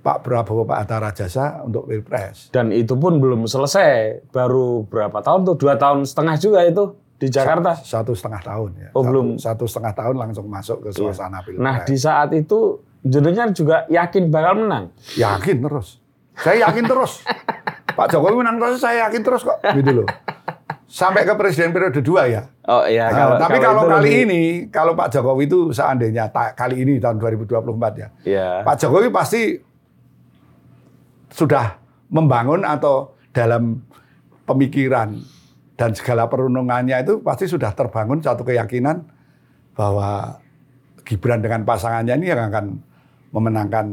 [0.06, 2.54] Pak Prabowo, Pak Hatta Rajasa untuk Pilpres.
[2.54, 4.22] Dan itu pun belum selesai.
[4.30, 5.56] Baru berapa tahun tuh?
[5.58, 7.74] Dua tahun setengah juga itu di Jakarta.
[7.74, 8.88] Satu setengah tahun ya.
[8.94, 9.26] Oh, satu, belum.
[9.34, 11.58] Satu setengah tahun langsung masuk ke suasana Pilpres.
[11.58, 14.94] Nah di saat itu jenengan juga yakin bakal menang.
[15.18, 15.98] Yakin terus.
[16.38, 17.26] Saya yakin terus.
[17.98, 19.58] Pak Jokowi menang terus, saya yakin terus kok.
[19.58, 20.08] Gitu loh.
[20.86, 22.46] Sampai ke presiden periode dua ya.
[22.62, 23.10] Oh iya.
[23.10, 27.18] Nah, tapi kalau, itu kali lebih- ini, kalau Pak Jokowi itu seandainya kali ini tahun
[27.18, 27.66] 2024
[27.96, 28.48] ya, Iya.
[28.62, 29.58] Pak Jokowi pasti
[31.36, 31.76] sudah
[32.08, 33.84] membangun atau dalam
[34.48, 35.20] pemikiran
[35.76, 39.04] dan segala perundungannya itu pasti sudah terbangun satu keyakinan
[39.76, 40.40] bahwa
[41.06, 42.66] Gibran dengan pasangannya ini yang akan
[43.30, 43.86] memenangkan.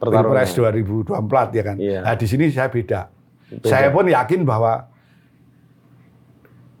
[0.00, 1.76] Pilpres 2024 ya kan.
[1.76, 2.00] Iya.
[2.00, 3.10] Nah di sini saya beda.
[3.50, 3.66] Beda.
[3.68, 4.88] Saya pun yakin bahwa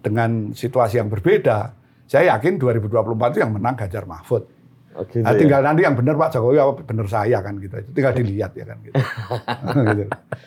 [0.04, 1.72] dengan situasi yang berbeda,
[2.04, 4.53] saya yakin 2024 itu yang menang Ganjar Mahfud.
[4.94, 5.38] Oh, gitu Nah, ya.
[5.38, 7.74] tinggal nanti yang benar Pak Jokowi apa benar saya kan gitu.
[7.76, 8.94] Itu Tinggal dilihat ya kan gitu.
[9.90, 10.04] Gitu.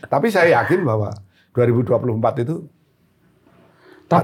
[0.07, 1.11] Tapi saya yakin bahwa
[1.51, 2.55] 2024 itu
[4.07, 4.23] Pak,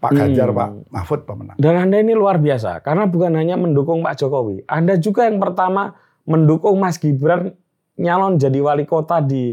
[0.00, 0.56] Pak Ganjar, Hmm.
[0.56, 1.56] Pak Mahfud pemenang.
[1.60, 5.92] Dan Anda ini luar biasa karena bukan hanya mendukung Pak Jokowi, Anda juga yang pertama
[6.24, 7.52] mendukung Mas Gibran
[7.94, 9.52] nyalon jadi wali kota di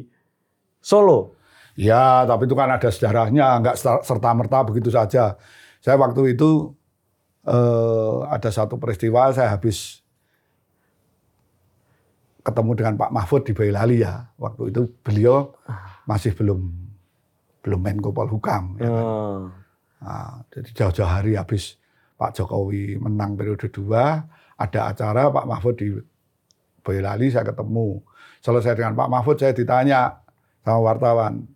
[0.79, 1.35] Solo.
[1.75, 5.35] Ya, tapi itu kan ada sejarahnya, nggak serta merta begitu saja.
[5.81, 6.71] Saya waktu itu
[7.43, 10.04] eh, ada satu peristiwa, saya habis
[12.45, 14.21] ketemu dengan Pak Mahfud di Boyolali ya.
[14.37, 15.49] Waktu itu beliau
[16.05, 16.61] masih belum
[17.65, 18.77] belum Menko Polhukam.
[18.77, 18.85] ya.
[18.93, 19.49] Hmm.
[20.05, 21.81] Nah, jadi jauh-jauh hari habis
[22.13, 23.89] Pak Jokowi menang periode 2,
[24.61, 25.89] ada acara Pak Mahfud di
[26.85, 28.05] Boyolali, saya ketemu.
[28.45, 30.21] Selesai dengan Pak Mahfud, saya ditanya
[30.61, 31.49] sama wartawan.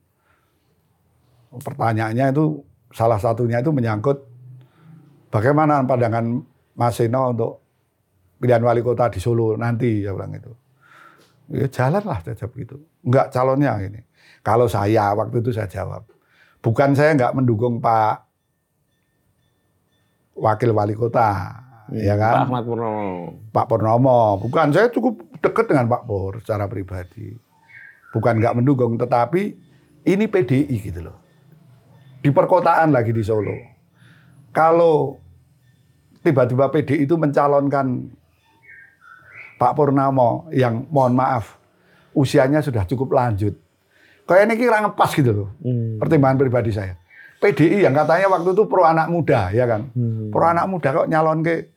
[1.53, 4.17] Pertanyaannya itu, salah satunya itu menyangkut
[5.29, 6.41] bagaimana pandangan
[6.73, 7.61] Mas Seno untuk
[8.41, 10.49] pilihan wali kota di Solo nanti, ya bilang itu.
[11.49, 12.77] Ya jalan lah, saya jawab gitu.
[13.01, 14.01] Enggak calonnya ini.
[14.45, 16.05] Kalau saya, waktu itu saya jawab.
[16.61, 18.27] Bukan saya nggak mendukung Pak
[20.39, 21.59] Wakil Wali Kota,
[21.91, 22.35] ya Pak kan?
[22.47, 23.09] Ahmad Purnomo.
[23.51, 24.19] Pak Purnomo.
[24.39, 27.33] Bukan, saya cukup dekat dengan Pak Pur secara pribadi.
[28.13, 29.57] Bukan nggak mendukung, tetapi
[30.07, 31.17] ini PDI gitu loh.
[32.19, 33.55] Di perkotaan lagi di Solo.
[34.53, 35.17] Kalau
[36.23, 38.11] tiba-tiba PDI itu mencalonkan
[39.59, 41.59] Pak Purnomo yang mohon maaf
[42.15, 43.59] usianya sudah cukup lanjut.
[44.23, 45.49] Kayak ini kira ngepas gitu loh.
[45.59, 45.99] Hmm.
[45.99, 46.95] Pertimbangan pribadi saya.
[47.39, 49.91] PDI yang katanya waktu itu pro anak muda ya kan.
[49.91, 50.31] Hmm.
[50.31, 51.71] Pro anak muda kok nyalon ke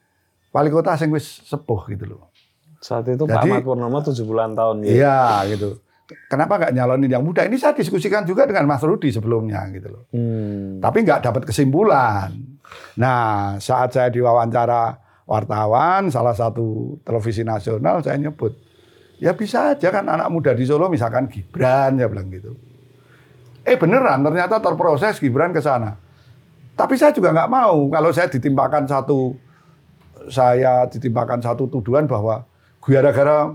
[0.54, 2.30] wali kota sing wis sepuh gitu loh.
[2.78, 4.76] Saat itu Pak Jadi- Ahmad Purnomo 70-an tahun.
[4.82, 4.90] ya.
[4.90, 5.18] Iya
[5.54, 5.70] gitu.
[6.28, 7.46] Kenapa nggak nyalonin yang muda?
[7.46, 10.04] Ini saya diskusikan juga dengan Mas Rudi sebelumnya gitu loh.
[10.12, 10.76] Hmm.
[10.78, 12.30] Tapi nggak dapat kesimpulan.
[13.00, 18.52] Nah saat saya diwawancara wartawan salah satu televisi nasional saya nyebut
[19.22, 22.58] ya bisa aja kan anak muda di Solo misalkan Gibran ya bilang gitu.
[23.62, 25.94] Eh beneran ternyata terproses Gibran ke sana.
[26.74, 29.38] Tapi saya juga nggak mau kalau saya ditimpakan satu
[30.26, 32.42] saya ditimpakan satu tuduhan bahwa
[32.82, 33.54] gara-gara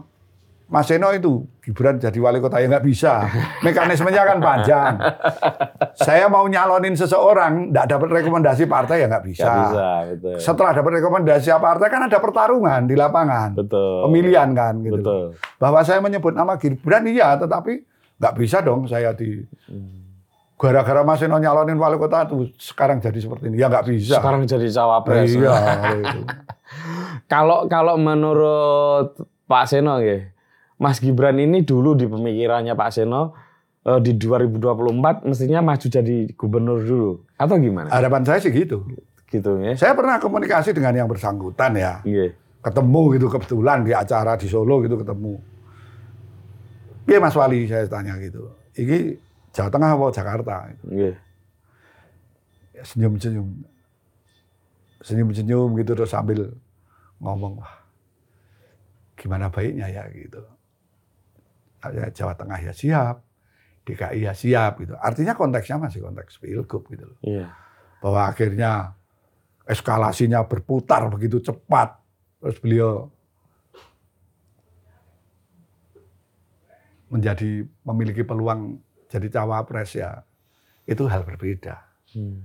[0.67, 3.23] Mas Seno itu Gibran jadi wali kota ya nggak bisa.
[3.63, 4.93] Mekanismenya kan panjang.
[5.95, 9.47] Saya mau nyalonin seseorang, nggak dapat rekomendasi partai ya nggak bisa.
[9.47, 10.35] Nggak bisa, betul.
[10.43, 14.11] Setelah dapat rekomendasi partai kan ada pertarungan di lapangan, Betul.
[14.11, 14.99] pemilihan kan gitu.
[14.99, 15.23] Betul.
[15.55, 17.83] Bahwa saya menyebut nama Gibran iya, tetapi
[18.19, 19.47] nggak bisa dong saya di
[20.57, 24.19] gara-gara Mas Seno nyalonin wali kota tuh sekarang jadi seperti ini ya nggak bisa.
[24.19, 25.31] Sekarang jadi cawapres.
[25.31, 25.55] iya.
[26.03, 26.19] itu.
[27.31, 29.15] Kalau kalau menurut
[29.47, 30.27] Pak Seno ya,
[30.77, 33.33] Mas Gibran ini dulu di pemikirannya Pak Seno
[33.85, 37.89] eh, di 2024 mestinya maju jadi gubernur dulu atau gimana?
[37.89, 38.85] Harapan saya sih gitu.
[39.27, 39.73] Gitu ya.
[39.75, 42.01] Saya pernah komunikasi dengan yang bersangkutan ya.
[42.05, 42.33] Iya.
[42.57, 45.39] ketemu gitu kebetulan di acara di Solo gitu ketemu.
[47.07, 48.51] Iya Mas Wali saya tanya gitu.
[48.75, 49.15] Ini
[49.55, 50.55] Jawa Tengah apa Jakarta?
[50.91, 51.15] Iya.
[52.75, 53.47] Ya, Senyum-senyum.
[54.99, 56.51] Senyum-senyum gitu terus sambil
[57.23, 57.73] ngomong, wah
[59.17, 60.43] gimana baiknya ya gitu.
[62.11, 63.15] Jawa Tengah ya siap,
[63.87, 64.93] DKI ya siap gitu.
[64.99, 67.19] Artinya konteksnya masih konteks pilgub gitu loh.
[67.23, 67.53] Iya.
[68.03, 68.97] Bahwa akhirnya
[69.67, 71.99] eskalasinya berputar begitu cepat.
[72.43, 73.09] Terus beliau
[77.07, 80.23] menjadi memiliki peluang jadi cawapres ya
[80.83, 81.79] itu hal berbeda.
[82.11, 82.43] Hmm.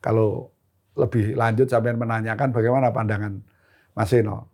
[0.00, 0.52] Kalau
[0.96, 3.40] lebih lanjut sampai menanyakan bagaimana pandangan
[3.92, 4.48] Mas Seno,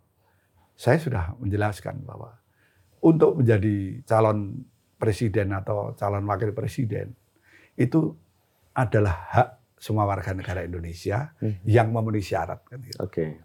[0.74, 2.34] saya sudah menjelaskan bahwa
[3.04, 4.64] untuk menjadi calon
[4.96, 7.12] presiden atau calon wakil presiden
[7.76, 8.16] itu
[8.72, 11.60] adalah hak semua warga negara Indonesia Hmm.
[11.68, 12.64] yang memenuhi syarat.
[12.64, 12.96] Kan gitu.
[13.04, 13.44] Oke.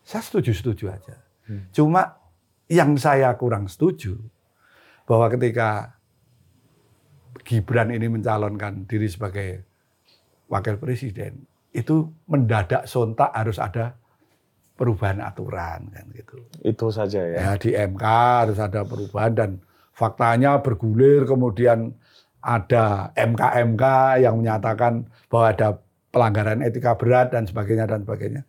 [0.00, 1.20] Saya setuju-setuju aja.
[1.44, 1.68] Hmm.
[1.70, 2.16] Cuma
[2.66, 4.16] yang saya kurang setuju
[5.04, 5.98] bahwa ketika
[7.46, 9.62] Gibran ini mencalonkan diri sebagai
[10.48, 13.94] wakil presiden, itu mendadak sontak harus ada
[14.76, 16.36] perubahan aturan kan gitu.
[16.60, 17.36] Itu saja ya.
[17.40, 18.04] Ya di MK
[18.44, 19.50] harus ada perubahan dan
[19.96, 21.96] faktanya bergulir kemudian
[22.44, 23.84] ada MK-MK
[24.22, 25.68] yang menyatakan bahwa ada
[26.14, 28.46] pelanggaran etika berat dan sebagainya dan sebagainya.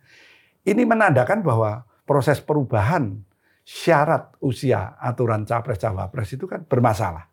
[0.62, 3.24] Ini menandakan bahwa proses perubahan
[3.64, 7.26] syarat usia aturan capres cawapres itu kan bermasalah.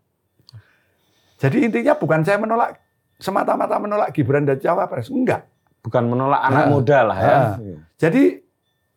[1.35, 2.79] Jadi intinya bukan saya menolak
[3.19, 5.47] semata-mata menolak Gibran dan cawapres, enggak.
[5.83, 7.35] Bukan menolak anak Nah, muda lah ya.
[7.37, 7.55] nah.
[7.99, 8.41] Jadi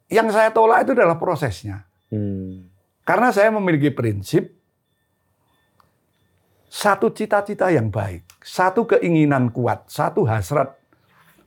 [0.09, 1.85] yang saya tolak itu adalah prosesnya.
[2.09, 2.69] Hmm.
[3.05, 4.59] Karena saya memiliki prinsip
[6.69, 10.77] satu cita-cita yang baik, satu keinginan kuat, satu hasrat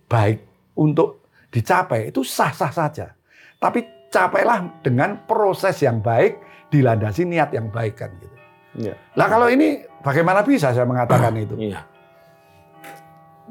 [0.10, 0.42] baik
[0.74, 3.14] untuk dicapai itu sah-sah saja.
[3.62, 6.42] Tapi capailah dengan proses yang baik,
[6.74, 8.38] dilandasi niat yang baik kan gitu.
[8.82, 8.96] Iya.
[9.14, 11.54] Lah kalau ini bagaimana bisa saya mengatakan itu?
[11.60, 11.86] Iya.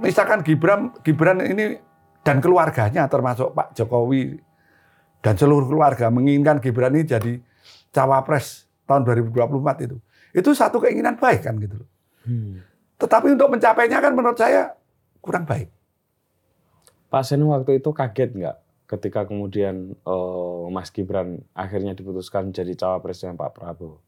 [0.00, 1.76] Misalkan Gibran Gibran ini
[2.24, 4.49] dan keluarganya termasuk Pak Jokowi
[5.20, 7.32] dan seluruh keluarga menginginkan Gibran ini jadi
[7.92, 9.96] cawapres tahun 2024 itu.
[10.32, 11.88] Itu satu keinginan baik kan gitu loh.
[12.24, 12.64] Hmm.
[13.00, 14.76] Tetapi untuk mencapainya kan menurut saya
[15.20, 15.68] kurang baik.
[17.10, 18.56] Pak Seno waktu itu kaget nggak
[18.86, 23.98] ketika kemudian eh, Mas Gibran akhirnya diputuskan jadi cawapres dengan Pak Prabowo?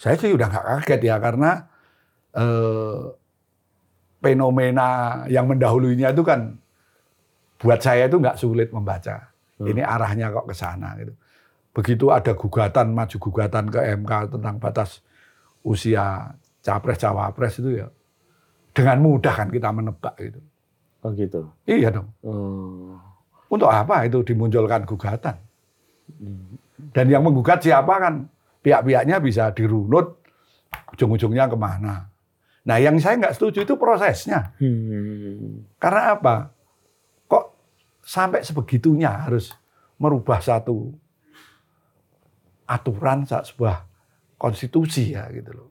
[0.00, 1.50] Saya sih udah nggak kaget ya karena
[2.34, 3.00] eh,
[4.20, 4.88] fenomena
[5.32, 6.60] yang mendahulunya itu kan
[7.60, 9.30] buat saya itu nggak sulit membaca.
[9.60, 9.68] Hmm.
[9.68, 11.12] Ini arahnya kok ke sana gitu.
[11.76, 15.04] Begitu ada gugatan maju gugatan ke MK tentang batas
[15.60, 16.32] usia
[16.64, 17.88] capres cawapres itu ya
[18.72, 20.40] dengan mudah kan kita menebak gitu.
[21.04, 21.52] Oh gitu.
[21.68, 22.08] Iya dong.
[22.24, 22.96] Hmm.
[23.52, 25.36] Untuk apa itu dimunculkan gugatan?
[26.08, 26.56] Hmm.
[26.96, 28.24] Dan yang menggugat siapa kan
[28.64, 30.16] pihak-pihaknya bisa dirunut
[30.96, 32.08] ujung-ujungnya ke mana.
[32.64, 34.56] Nah yang saya nggak setuju itu prosesnya.
[34.56, 35.68] Hmm.
[35.76, 36.34] Karena apa?
[38.10, 39.54] Sampai sebegitunya harus
[40.02, 40.90] merubah satu
[42.66, 43.86] aturan sebuah
[44.34, 45.70] konstitusi ya gitu loh.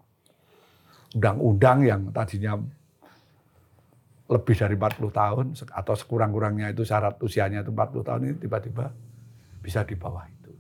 [1.20, 2.56] Undang-undang yang tadinya
[4.30, 8.94] lebih dari 40 tahun atau sekurang-kurangnya itu syarat usianya itu 40 tahun ini tiba-tiba
[9.60, 10.54] bisa di bawah itu.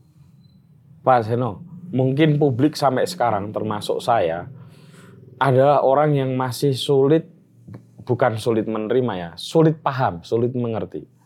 [1.06, 1.63] Pak Seno,
[1.96, 4.52] mungkin publik sampai sekarang termasuk saya
[5.39, 7.24] adalah orang yang masih sulit
[8.04, 11.18] bukan sulit menerima ya, sulit paham, sulit mengerti.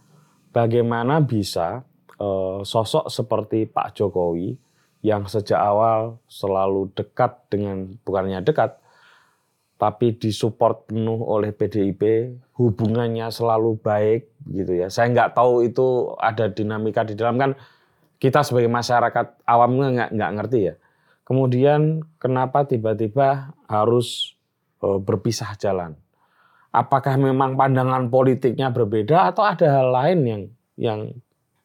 [0.53, 1.81] Bagaimana bisa
[2.21, 4.53] eh, sosok seperti Pak Jokowi
[5.03, 8.79] yang sejak awal selalu dekat dengan bukannya dekat
[9.83, 14.87] tapi disupport penuh oleh PDIP, hubungannya selalu baik gitu ya.
[14.87, 17.51] Saya nggak tahu itu ada dinamika di dalam kan
[18.15, 20.75] kita sebagai masyarakat awam nggak nggak ngerti ya.
[21.27, 24.39] Kemudian kenapa tiba-tiba harus
[24.79, 25.99] eh, berpisah jalan?
[26.73, 30.41] Apakah memang pandangan politiknya berbeda atau ada hal lain yang
[30.73, 30.99] yang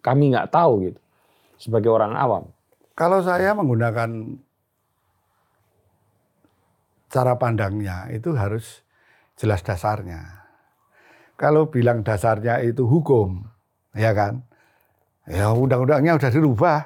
[0.04, 1.00] kami nggak tahu gitu
[1.56, 2.44] sebagai orang awam?
[2.92, 4.36] Kalau saya menggunakan
[7.08, 8.84] cara pandangnya itu harus
[9.40, 10.44] jelas dasarnya.
[11.40, 13.48] Kalau bilang dasarnya itu hukum,
[13.96, 14.44] ya kan?
[15.24, 16.78] Ya undang-undangnya sudah dirubah,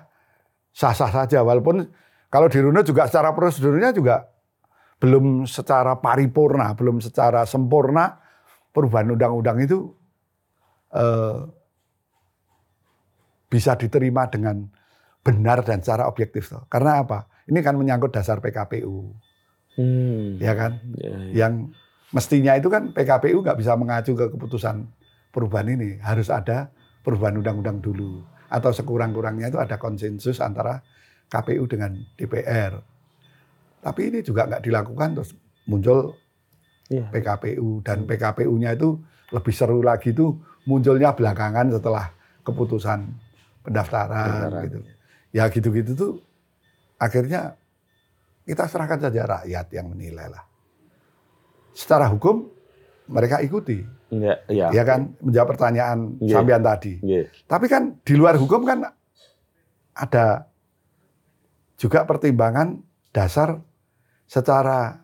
[0.70, 1.42] sah-sah saja.
[1.42, 1.88] Walaupun
[2.30, 4.31] kalau dirunut juga secara prosedurnya juga
[5.02, 8.22] belum secara paripurna, belum secara sempurna
[8.70, 9.90] perubahan undang-undang itu
[10.94, 11.42] eh,
[13.50, 14.62] bisa diterima dengan
[15.26, 16.54] benar dan secara objektif.
[16.54, 16.70] Toh.
[16.70, 17.26] Karena apa?
[17.50, 19.10] Ini kan menyangkut dasar PKPU,
[19.72, 20.36] Hmm.
[20.36, 20.78] ya kan?
[21.00, 21.32] Ya, ya.
[21.44, 21.72] Yang
[22.12, 24.84] mestinya itu kan PKPU nggak bisa mengacu ke keputusan
[25.32, 26.68] perubahan ini, harus ada
[27.02, 30.84] perubahan undang-undang dulu, atau sekurang-kurangnya itu ada konsensus antara
[31.32, 32.91] KPU dengan DPR.
[33.82, 35.34] Tapi ini juga nggak dilakukan, terus
[35.66, 36.14] muncul
[36.86, 37.08] Iya.
[37.08, 39.00] PKPU dan PKPU-nya itu
[39.32, 40.36] lebih seru lagi itu
[40.68, 42.12] munculnya belakangan setelah
[42.44, 43.08] keputusan
[43.64, 44.62] pendaftaran Pendaftaran.
[44.68, 44.78] gitu.
[45.32, 46.12] Ya gitu-gitu tuh
[47.00, 47.56] akhirnya
[48.44, 50.44] kita serahkan saja rakyat yang menilai lah.
[51.72, 52.52] Secara hukum
[53.08, 53.80] mereka ikuti,
[54.12, 54.66] Iya, iya.
[54.68, 56.34] ya kan menjawab pertanyaan Iya.
[56.36, 57.00] sampean tadi.
[57.00, 57.32] Iya.
[57.48, 58.84] Tapi kan di luar hukum kan
[59.96, 60.44] ada
[61.80, 62.76] juga pertimbangan
[63.08, 63.56] dasar
[64.32, 64.96] secara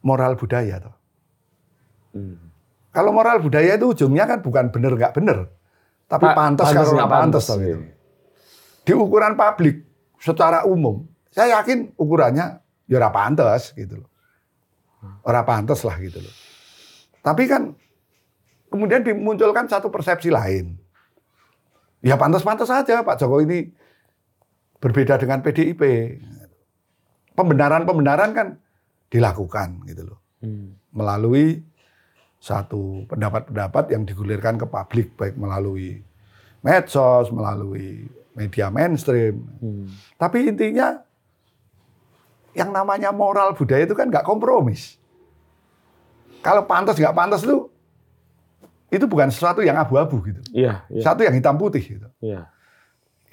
[0.00, 0.96] moral budaya toh.
[2.16, 2.40] Hmm.
[2.88, 5.52] Kalau moral budaya itu ujungnya kan bukan bener nggak bener,
[6.08, 7.44] tapi Pa- pantas kalau nggak pantas.
[7.44, 7.76] pantas, gitu.
[7.84, 7.92] iya.
[8.88, 9.84] Di ukuran publik
[10.16, 14.08] secara umum, saya yakin ukurannya ya ora pantas gitu loh.
[15.28, 16.34] Ora pantas lah gitu loh.
[17.20, 17.76] Tapi kan
[18.72, 20.80] kemudian dimunculkan satu persepsi lain.
[22.00, 23.58] Ya pantas-pantas saja Pak Jokowi ini
[24.80, 25.82] berbeda dengan PDIP.
[27.38, 28.48] Pembenaran-pembenaran kan
[29.08, 30.78] dilakukan gitu loh Hmm.
[30.94, 31.66] melalui
[32.38, 35.98] satu pendapat-pendapat yang digulirkan ke publik baik melalui
[36.62, 38.06] medsos, melalui
[38.38, 39.42] media mainstream.
[39.58, 39.90] Hmm.
[40.14, 41.02] Tapi intinya
[42.54, 44.94] yang namanya moral budaya itu kan nggak kompromis.
[46.38, 47.66] Kalau pantas nggak pantas itu
[48.94, 50.40] itu bukan sesuatu yang abu-abu gitu.
[50.54, 51.02] Iya, iya.
[51.02, 52.08] Satu yang hitam putih gitu.
[52.22, 52.46] Iya.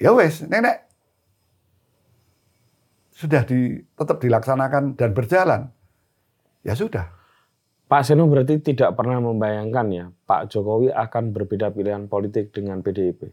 [0.02, 0.85] Ya wes, nenek
[3.16, 5.72] sudah di, tetap dilaksanakan dan berjalan.
[6.60, 7.08] Ya sudah.
[7.86, 13.30] Pak Seno berarti tidak pernah membayangkan ya Pak Jokowi akan berbeda pilihan politik dengan PDIP.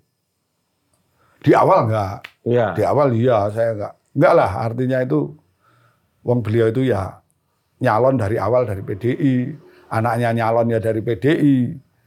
[1.43, 2.71] Di awal enggak, Iya.
[2.77, 3.93] Di awal iya, saya enggak.
[4.13, 5.19] Enggak lah, artinya itu
[6.23, 7.19] wong beliau itu ya
[7.83, 9.35] nyalon dari awal dari PDI,
[9.91, 11.57] anaknya nyalon ya dari PDI,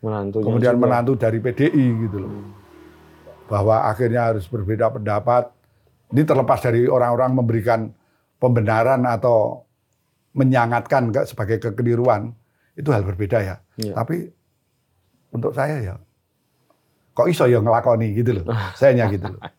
[0.00, 0.82] Menantunya kemudian juga.
[0.86, 2.32] menantu dari PDI gitu loh.
[3.50, 5.50] Bahwa akhirnya harus berbeda pendapat.
[6.06, 7.80] Ini terlepas dari orang-orang memberikan
[8.36, 9.64] pembenaran atau
[10.32, 12.30] menyangatkan ke- sebagai kekeliruan,
[12.74, 13.56] itu hal berbeda ya.
[13.74, 13.94] Iya.
[13.96, 14.28] Tapi
[15.32, 15.94] untuk saya ya
[17.10, 18.44] kok iso ya ngelakoni gitu loh.
[18.74, 19.40] Sayanya gitu loh.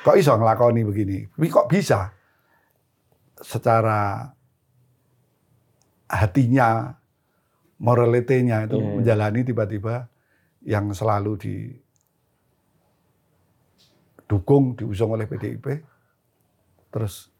[0.00, 1.28] Kok iso ngelakoni begini?
[1.28, 2.08] Tapi kok bisa
[3.36, 4.32] secara
[6.08, 6.96] hatinya,
[7.76, 8.90] moralitenya itu Iya.
[8.96, 10.08] menjalani tiba-tiba
[10.62, 11.36] yang selalu
[14.30, 15.82] didukung, diusung oleh PDIP,
[16.94, 17.34] terus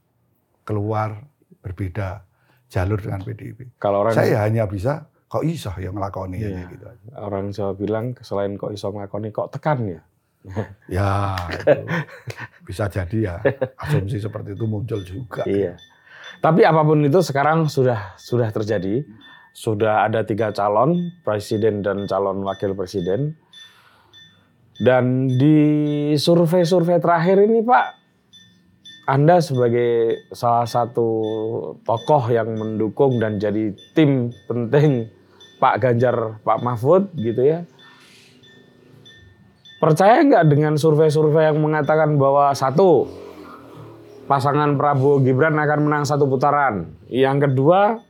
[0.66, 1.22] keluar
[1.62, 2.26] berbeda
[2.66, 3.78] jalur dengan PDIP.
[3.78, 6.66] Kalau orang Saya hanya bisa kok iso yang ngelakoni Iya.
[6.66, 6.84] gitu.
[6.90, 7.08] aja.
[7.22, 10.02] orang Jawa bilang selain kok iso nglakoni kok tekan ya.
[10.90, 11.86] Ya, itu
[12.66, 13.36] bisa jadi ya
[13.78, 15.46] asumsi seperti itu muncul juga.
[15.46, 15.78] Iya.
[16.42, 19.06] Tapi apa pun itu sekarang sudah sudah terjadi.
[19.50, 23.34] Sudah ada tiga calon, presiden dan calon wakil presiden.
[24.80, 25.58] Dan di
[26.16, 27.86] survei-survei terakhir ini Pak,
[29.04, 31.08] Anda sebagai salah satu
[31.84, 35.12] tokoh yang mendukung dan jadi tim penting
[35.60, 37.68] Pak Ganjar, Pak Mahfud gitu ya.
[39.84, 43.04] Percaya nggak dengan survei-survei yang mengatakan bahwa satu,
[44.24, 46.96] pasangan Prabowo Gibran akan menang satu putaran.
[47.12, 48.00] Yang kedua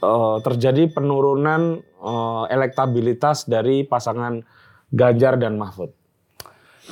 [0.00, 4.40] eh, terjadi penurunan eh, elektabilitas dari pasangan
[4.92, 5.90] Ganjar dan Mahfud.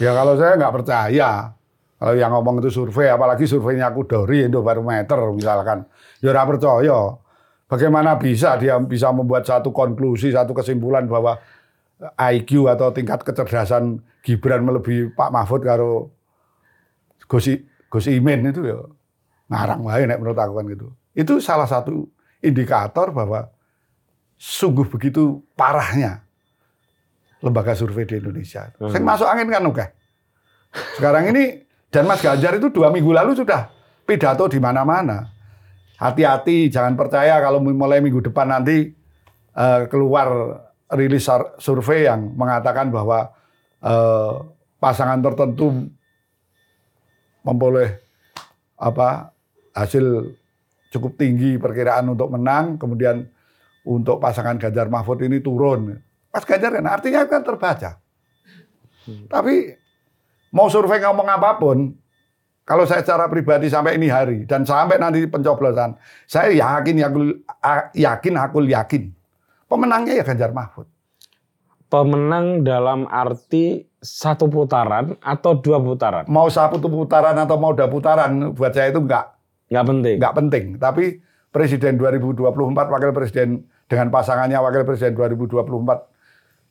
[0.03, 1.55] Ya kalau saya nggak percaya.
[1.95, 5.87] Kalau yang ngomong itu survei, apalagi surveinya Kudori, Indobarometer misalkan.
[6.19, 7.17] Ya ora percaya.
[7.65, 11.39] Bagaimana bisa dia bisa membuat satu konklusi, satu kesimpulan bahwa
[12.19, 16.13] IQ atau tingkat kecerdasan Gibran melebihi Pak Mahfud karo
[17.25, 17.49] Gus,
[17.89, 18.81] Gus Imin itu ya
[19.49, 20.87] ngarang wae nek menurut aku kan gitu.
[21.15, 22.09] Itu salah satu
[22.45, 23.49] indikator bahwa
[24.37, 26.24] sungguh begitu parahnya
[27.45, 28.73] lembaga survei di Indonesia.
[28.81, 28.89] Hmm.
[28.89, 29.85] Sing masuk angin kan oke.
[30.97, 33.69] Sekarang ini dan Mas Ganjar itu dua minggu lalu sudah
[34.09, 35.31] pidato di mana-mana.
[35.95, 38.91] Hati-hati, jangan percaya kalau mulai minggu depan nanti
[39.55, 40.59] eh, keluar
[40.91, 41.29] rilis
[41.63, 43.31] survei yang mengatakan bahwa
[43.79, 44.35] eh,
[44.83, 45.87] pasangan tertentu
[47.47, 48.01] memperoleh
[48.75, 49.31] apa
[49.77, 50.35] hasil
[50.91, 53.27] cukup tinggi perkiraan untuk menang, kemudian
[53.87, 55.95] untuk pasangan Ganjar Mahfud ini turun.
[56.35, 58.03] Mas Ganjar kan artinya kan terbaca.
[59.31, 59.55] Tapi
[60.51, 61.95] mau survei ngomong apa pun,
[62.67, 65.95] kalau saya secara pribadi sampai ini hari dan sampai nanti pencoblosan,
[66.27, 67.23] saya yakin yakin
[67.95, 69.15] yakin aku yakin
[69.71, 70.91] pemenangnya ya Ganjar Mahfud.
[71.87, 76.27] Pemenang dalam arti satu putaran atau dua putaran?
[76.27, 79.31] Mau satu putaran atau mau dua putaran, buat saya itu enggak
[79.71, 80.17] Nggak penting.
[80.19, 80.65] nggak penting.
[80.77, 81.05] Tapi
[81.55, 83.49] Presiden 2024, Wakil Presiden
[83.87, 86.14] dengan pasangannya Wakil Presiden 2024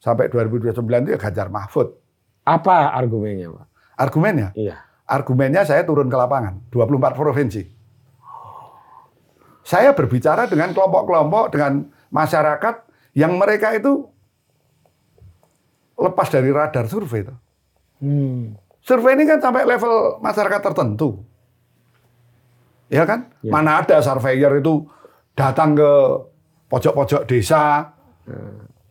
[0.03, 1.95] sampai 2029 itu ya Ganjar Mahfud.
[2.43, 3.65] Apa argumennya, Pak?
[3.95, 4.51] Argumennya?
[4.51, 4.83] Iya.
[5.07, 7.63] Argumennya saya turun ke lapangan, 24 provinsi.
[9.63, 12.83] Saya berbicara dengan kelompok-kelompok, dengan masyarakat
[13.15, 14.03] yang mereka itu
[15.95, 17.23] lepas dari radar survei.
[17.23, 17.35] Itu.
[18.03, 18.59] Hmm.
[18.83, 21.23] Survei ini kan sampai level masyarakat tertentu.
[22.91, 23.31] Ya kan?
[23.39, 23.55] Ya.
[23.55, 24.83] Mana ada surveyor itu
[25.31, 25.91] datang ke
[26.67, 27.95] pojok-pojok desa,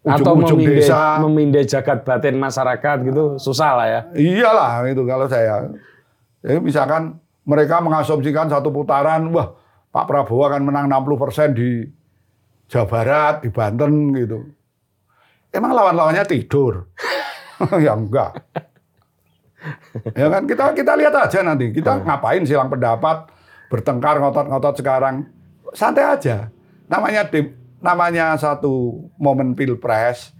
[0.02, 1.22] Atau ujung-ujung memindai, desa.
[1.22, 4.00] memindai jagat batin masyarakat gitu, susah lah ya.
[4.18, 5.70] Iyalah itu kalau saya.
[6.42, 9.54] Jadi misalkan mereka mengasumsikan satu putaran, wah
[9.94, 11.86] Pak Prabowo akan menang 60% di
[12.66, 14.42] Jawa Barat, di Banten gitu.
[15.54, 16.90] Emang lawan-lawannya tidur?
[17.84, 18.42] ya enggak.
[20.18, 21.70] ya kan kita kita lihat aja nanti.
[21.70, 23.30] Kita ngapain silang pendapat,
[23.70, 25.30] bertengkar ngotot-ngotot sekarang.
[25.70, 26.50] Santai aja.
[26.90, 27.30] Namanya
[27.82, 30.32] namanya satu momen pilpres.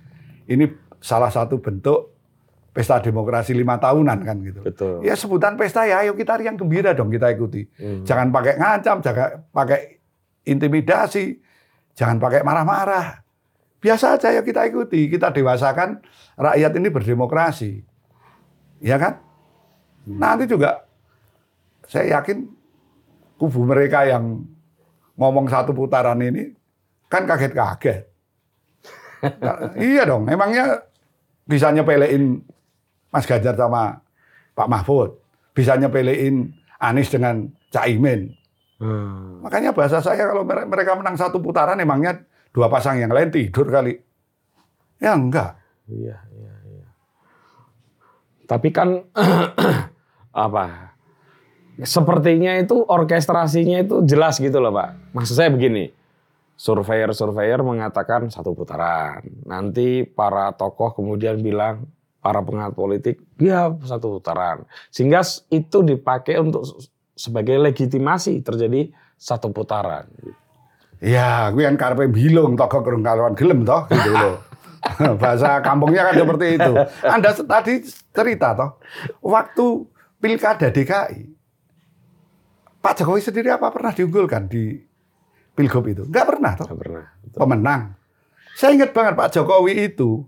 [0.47, 0.71] Ini
[1.03, 2.15] salah satu bentuk
[2.73, 4.61] pesta demokrasi lima tahunan kan gitu.
[4.65, 5.05] Betul.
[5.05, 7.69] Ya sebutan pesta ya, ayo kita riang gembira dong kita ikuti.
[7.77, 8.07] Hmm.
[8.07, 10.01] Jangan pakai ngancam, jangan pakai
[10.49, 11.37] intimidasi,
[11.93, 13.21] jangan pakai marah-marah.
[13.83, 16.01] Biasa aja ya kita ikuti, kita dewasakan
[16.39, 17.83] rakyat ini berdemokrasi.
[18.81, 19.21] Ya kan?
[20.07, 20.87] Nanti juga
[21.87, 22.47] saya yakin
[23.39, 24.47] kubu mereka yang
[25.19, 26.55] ngomong satu putaran ini
[27.13, 28.09] kan kaget-kaget.
[29.21, 30.89] Nah, iya dong, emangnya
[31.45, 32.41] bisa nyepelein
[33.13, 34.01] Mas Ganjar sama
[34.57, 35.21] Pak Mahfud,
[35.53, 38.33] bisa nyepelein Anies dengan Caimin.
[38.81, 39.45] Hmm.
[39.45, 43.69] Makanya bahasa saya kalau mere- mereka menang satu putaran emangnya dua pasang yang lain tidur
[43.69, 43.95] kali.
[44.99, 45.55] Ya enggak.
[45.87, 46.87] Iya, iya, iya.
[48.49, 49.07] Tapi kan
[50.35, 50.97] apa?
[51.83, 55.15] Sepertinya itu orkestrasinya itu jelas gitu loh, Pak.
[55.15, 56.02] Maksud saya begini.
[56.63, 59.19] Surveyor-surveyor mengatakan satu putaran.
[59.43, 61.91] Nanti para tokoh kemudian bilang
[62.23, 64.63] para pengamat politik, ya satu putaran.
[64.95, 66.63] Sehingga itu dipakai untuk
[67.19, 70.07] sebagai legitimasi terjadi satu putaran.
[71.03, 74.39] Ya, gue yang karpe bilung toh kerung karuan gelem toh gitu loh.
[75.23, 76.73] Bahasa kampungnya kan seperti itu.
[77.03, 77.75] Anda tadi
[78.15, 78.79] cerita toh,
[79.19, 79.67] waktu
[80.23, 81.27] pilkada DKI,
[82.79, 84.92] Pak Jokowi sendiri apa pernah diunggulkan di
[85.55, 86.03] pilgub itu?
[86.09, 86.67] Enggak pernah toh.
[86.69, 87.05] Nggak pernah.
[87.23, 87.39] Betul.
[87.39, 87.83] pemenang.
[88.53, 90.25] Saya ingat banget Pak Jokowi itu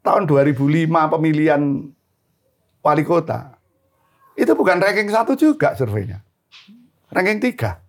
[0.00, 1.62] tahun 2005 pemilihan
[2.80, 3.58] wali kota.
[4.36, 6.22] Itu bukan ranking satu juga surveinya.
[7.12, 7.80] Ranking tiga.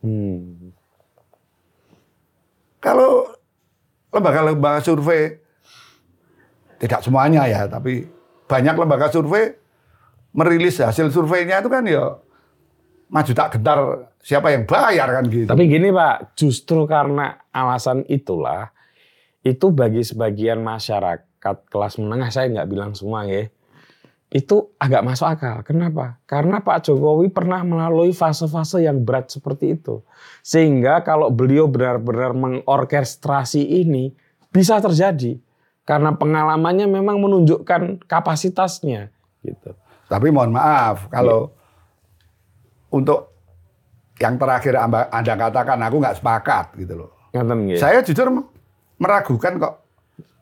[0.00, 0.72] Hmm.
[2.80, 3.28] Kalau
[4.08, 5.36] lembaga-lembaga survei,
[6.80, 8.08] tidak semuanya ya, tapi
[8.48, 9.54] banyak lembaga survei
[10.34, 12.18] merilis hasil surveinya itu kan ya
[13.10, 15.48] maju tak gentar siapa yang bayar kan gitu.
[15.48, 18.70] Tapi gini Pak, justru karena alasan itulah,
[19.40, 23.48] itu bagi sebagian masyarakat kelas menengah, saya nggak bilang semua ya,
[24.30, 25.64] itu agak masuk akal.
[25.66, 26.20] Kenapa?
[26.28, 30.06] Karena Pak Jokowi pernah melalui fase-fase yang berat seperti itu.
[30.46, 34.14] Sehingga kalau beliau benar-benar mengorkestrasi ini,
[34.54, 35.40] bisa terjadi.
[35.82, 39.10] Karena pengalamannya memang menunjukkan kapasitasnya.
[39.42, 39.74] gitu.
[40.06, 41.54] Tapi mohon maaf kalau
[42.90, 43.29] untuk
[44.20, 47.10] yang terakhir Anda, Anda katakan aku nggak sepakat gitu loh.
[47.32, 47.78] Ngaten nggih?
[47.80, 48.28] Saya jujur
[49.00, 49.74] meragukan kok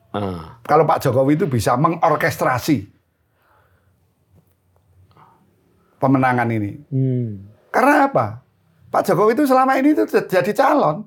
[0.09, 2.89] Ah, kalau Pak Jokowi itu bisa mengorkestrasi
[6.01, 6.81] pemenangan ini.
[6.89, 7.29] hmm.
[7.69, 8.41] Karena apa?
[8.89, 11.05] Pak Jokowi itu selama ini itu jadi calon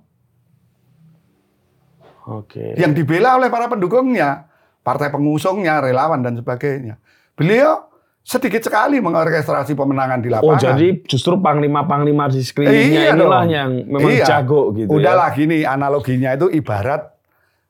[2.30, 2.78] Oke.
[2.78, 4.46] yang dibela oleh para pendukungnya,
[4.86, 7.02] partai pengusungnya, relawan dan sebagainya.
[7.34, 7.90] Beliau
[8.22, 10.46] sedikit sekali mengorkestrasi pemenangan di lapangan.
[10.46, 13.50] Oh jadi justru panglima-panglima di sekelilingnya Iya inilah dong.
[13.50, 14.24] yang memang Iya.
[14.24, 14.94] jago gitu ya.
[14.94, 17.02] Udahlah gini analoginya itu ibarat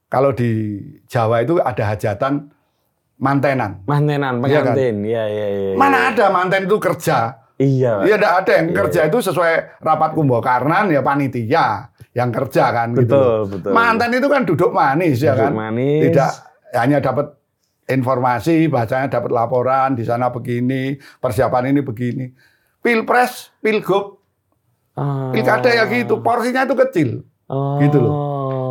[0.06, 0.76] kalau di
[1.06, 2.52] Jawa itu ada hajatan
[3.16, 3.80] mantenan.
[3.84, 4.76] Mantenan, Iya kan?
[4.76, 4.96] pengantin.
[5.02, 5.72] Iya, iya, iya.
[5.74, 7.40] Mana ada manten itu kerja?
[7.56, 8.02] Iya.
[8.02, 13.08] Iya, enggak ada yang kerja itu sesuai rapat kumbakarnan ya panitia yang kerja kan gitu.
[13.08, 13.70] Betul, betul.
[13.72, 15.52] Mantan itu kan duduk manis ya Duduk kan.
[15.54, 16.00] manis.
[16.10, 16.30] Tidak
[16.74, 17.26] hanya dapat
[17.84, 22.26] informasi, bacanya dapat laporan di sana begini, persiapan ini begini.
[22.82, 24.18] pilpres, pilgub,
[24.92, 25.30] Oh.
[25.32, 27.10] pilkada ya gitu, porsinya itu kecil.
[27.46, 28.02] Oh, gitu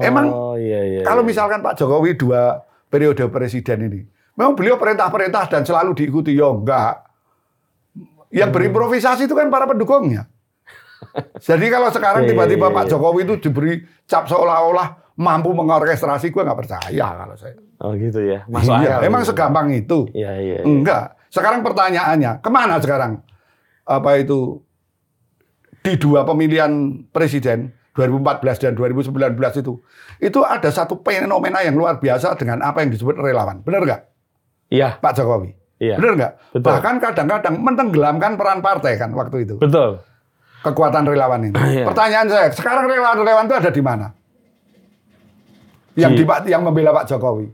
[0.03, 1.29] Emang iya, iya, Kalau iya.
[1.31, 4.01] misalkan Pak Jokowi dua periode presiden ini,
[4.35, 7.07] memang beliau perintah-perintah dan selalu diikuti, ya enggak.
[8.29, 8.55] Yang Hmm.
[8.59, 10.27] berimprovisasi itu kan para pendukungnya.
[11.47, 12.85] Jadi kalau sekarang tiba-tiba Pak.
[12.85, 17.55] Jokowi itu diberi cap seolah-olah mampu mengorkestrasi, gue nggak percaya kalau saya.
[17.77, 18.41] Oh gitu ya.
[18.49, 19.29] Masuk Iya, akal emang gitu.
[19.31, 19.99] segampang itu.
[20.11, 20.57] Iya, iya.
[20.61, 20.65] iya.
[20.65, 21.17] Enggak.
[21.29, 23.21] Sekarang pertanyaannya, ke mana sekarang?
[23.85, 24.61] Apa itu
[25.81, 26.69] di dua pemilihan
[27.09, 29.11] presiden 2014 dan 2019
[29.57, 29.73] itu,
[30.17, 33.59] itu ada satu fenomena yang luar biasa dengan apa yang disebut relawan.
[33.61, 34.01] Benar nggak,
[34.71, 35.51] Iya, Pak Jokowi?
[35.77, 35.97] iya.
[35.99, 36.33] Benar nggak?
[36.63, 39.55] Bahkan kadang-kadang mentenggelamkan peran partai kan waktu itu.
[39.59, 39.99] Betul.
[40.61, 41.55] Kekuatan relawan ini.
[41.81, 41.85] Iya.
[41.89, 44.07] Pertanyaan saya, sekarang relawan-relawan itu ada di mana?
[45.93, 47.47] Yang Di- yang membela Pak Jokowi.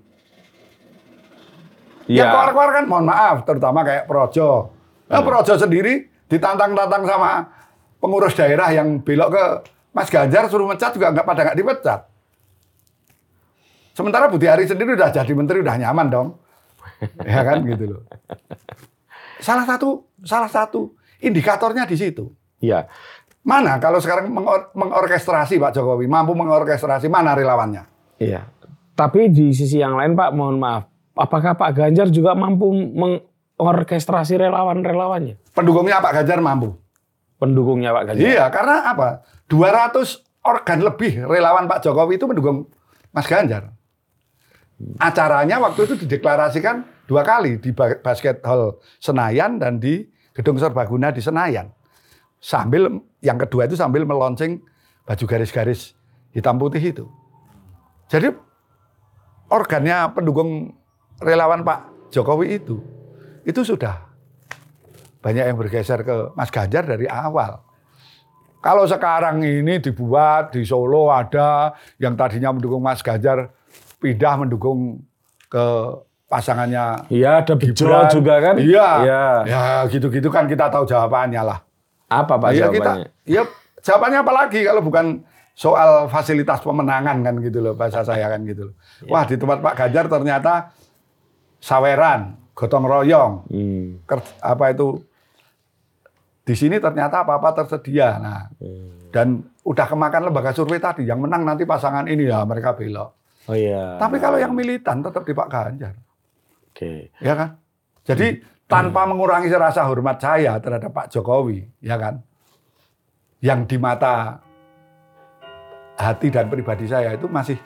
[2.08, 2.32] Yang Iya.
[2.32, 4.72] keluar-keluar kan mohon maaf, terutama kayak Projo.
[5.10, 7.32] Nah, Projo sendiri ditantang-tantang sama
[8.00, 9.44] pengurus daerah yang belok ke
[9.92, 12.00] Mas Ganjar suruh mecat juga nggak pada nggak dipecat.
[13.92, 16.28] Sementara Budi Ari sendiri udah jadi menteri udah nyaman dong,
[17.26, 18.02] ya kan gitu loh.
[19.42, 22.30] Salah satu salah satu indikatornya di situ.
[22.62, 22.86] Iya.
[23.42, 27.97] Mana kalau sekarang mengor- mengorkestrasi Pak Jokowi mampu mengorkestrasi mana relawannya?
[28.18, 28.49] Iya.
[28.97, 30.89] Tapi di sisi yang lain Pak, mohon maaf.
[31.18, 35.38] Apakah Pak Ganjar juga mampu mengorkestrasi relawan-relawannya?
[35.53, 36.78] Pendukungnya Pak Ganjar mampu.
[37.38, 38.26] Pendukungnya Pak Ganjar.
[38.26, 39.22] Iya, karena apa?
[39.49, 42.70] 200 organ lebih relawan Pak Jokowi itu mendukung
[43.13, 43.74] Mas Ganjar.
[45.01, 50.05] Acaranya waktu itu dideklarasikan dua kali di ba- basket hall Senayan dan di
[50.38, 51.74] gedung Serbaguna di Senayan.
[52.38, 54.61] Sambil yang kedua itu sambil melonceng
[55.01, 55.97] baju garis-garis
[56.30, 57.09] hitam putih itu.
[58.08, 58.28] Jadi
[59.51, 60.76] organnya pendukung
[61.20, 62.80] relawan Pak Jokowi itu
[63.43, 64.08] itu sudah
[65.24, 67.64] banyak yang bergeser ke Mas Ganjar dari awal.
[68.60, 73.51] Kalau sekarang ini dibuat di Solo ada yang tadinya mendukung Mas Ganjar
[73.99, 75.03] pindah mendukung
[75.47, 75.66] ke
[76.28, 78.55] pasangannya Iya, ada Bejo juga kan?
[78.60, 78.88] Iya.
[79.03, 79.24] Iya.
[79.47, 81.60] Ya gitu-gitu kan kita tahu jawabannya lah.
[82.08, 83.08] Apa Pak Iya kita, jawabannya?
[83.28, 83.43] ya
[83.84, 85.05] jawabannya apa lagi kalau bukan
[85.58, 88.76] soal fasilitas pemenangan kan gitu loh bahasa saya kan gitu loh.
[89.01, 89.10] Iya.
[89.10, 90.53] Wah di tempat Pak Ganjar ternyata
[91.58, 94.05] saweran, gotong royong, Hmm.
[94.38, 95.01] apa itu
[96.45, 98.22] di sini ternyata apa-apa tersedia.
[98.22, 99.10] Nah, Hmm.
[99.10, 99.28] dan
[99.66, 103.18] udah kemakan lembaga survei tadi yang menang nanti pasangan ini ya mereka belok.
[103.49, 103.97] Oh iya.
[103.97, 105.97] Tapi kalau yang militan tetap di Pak Ganjar,
[106.70, 107.10] Oke.
[107.18, 107.58] ya kan?
[108.05, 112.22] Jadi tanpa mengurangi rasa hormat saya terhadap Pak Jokowi, ya kan?
[113.41, 114.45] Yang di mata
[115.98, 117.58] hati dan pribadi saya itu masih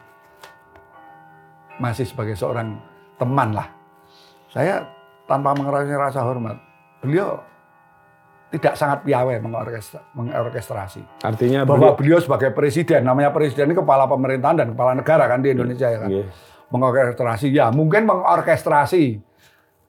[1.77, 2.79] masih sebagai seorang
[3.15, 3.67] teman lah.
[4.47, 4.83] Saya
[5.25, 6.59] tanpa mengurangi rasa hormat,
[6.99, 7.39] beliau
[8.49, 11.01] tidak sangat piawai mengorkestra- mengorkestrasi.
[11.21, 15.39] Artinya Bahwa beliau- beliau sebagai presiden, namanya presiden ini kepala pemerintahan dan kepala negara kan
[15.39, 16.25] di Indonesia ya kan Iya.
[16.67, 19.23] mengorkestrasi ya mungkin mengorkestrasi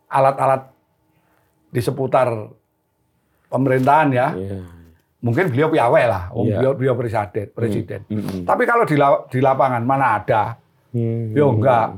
[0.08, 0.70] alat-alat
[1.68, 2.30] di seputar
[3.48, 4.58] pemerintahan ya Iya.
[5.22, 6.58] Mungkin beliau piawai lah oh, Iya.
[6.58, 8.42] beliau beliau presiden presiden Mm-mm.
[8.42, 10.42] tapi kalau di, la- di lapangan mana ada
[10.90, 11.32] Hmm.
[11.32, 11.96] yo enggak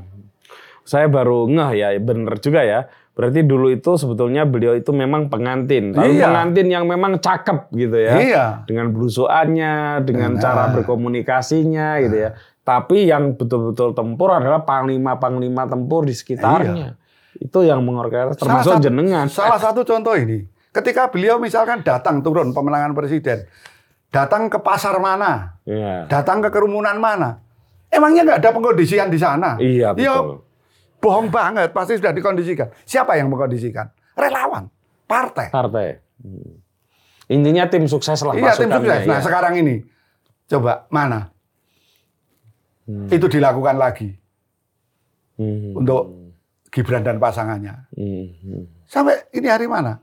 [0.83, 2.85] Saya baru ngeh ya, bener juga ya.
[3.11, 5.89] Berarti dulu itu sebetulnya beliau itu memang pengantin.
[5.89, 6.29] Tapi Iya.
[6.29, 8.13] pengantin yang memang cakep gitu ya.
[8.15, 10.39] iya Dengan belusuannya, dengan Nah.
[10.39, 12.29] cara berkomunikasinya gitu ya.
[12.61, 16.93] Tapi yang betul-betul tempur adalah panglima-panglima tempur di sekitarnya.
[17.35, 19.25] Itu yang mengorkestrasi termasuk satu- jenengan.
[19.27, 20.45] salah satu contoh ini
[20.75, 23.47] ketika beliau misalkan datang turun pemenangan presiden
[24.11, 26.05] datang ke pasar mana Iya.
[26.05, 27.39] datang ke kerumunan mana
[27.87, 30.43] emangnya nggak ada pengkondisian di sana Iya Ya, betul.
[30.99, 32.73] bohong banget, pasti sudah dikondisikan.
[32.81, 33.85] Siapa yang mengkondisikan?
[34.15, 34.65] Relawan,
[35.05, 35.53] partai.
[35.53, 36.01] Partai.
[36.17, 36.57] Hmm.
[37.27, 39.05] Intinya tim sukses lah Iya, tim sukses.
[39.05, 39.21] Nah, ya.
[39.21, 39.85] sekarang ini
[40.45, 41.29] coba mana?
[42.85, 43.05] Hmm.
[43.07, 44.17] Itu dilakukan lagi
[45.35, 45.75] Hmm.
[45.75, 46.03] untuk
[46.69, 47.85] Gibran dan pasangannya.
[47.93, 48.25] Hmm.
[48.41, 48.63] Hmm.
[48.83, 50.01] Sampai ini hari mana?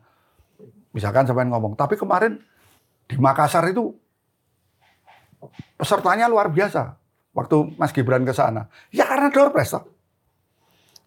[0.93, 2.36] Misalkan sampai ngomong, tapi kemarin
[3.09, 3.97] di Makassar itu
[5.80, 6.97] pesertanya luar biasa.
[7.32, 8.68] Waktu Mas Gibran ke sana.
[8.93, 9.72] Ya karena door press.
[9.72, 9.88] toh.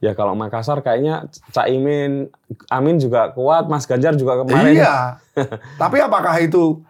[0.01, 2.33] Ya kalau Makassar kayaknya Cak Imin,
[2.67, 4.75] Amin juga kuat, Mas Ganjar juga kemarin.
[4.75, 5.21] Iya.
[5.81, 6.81] Tapi apakah itu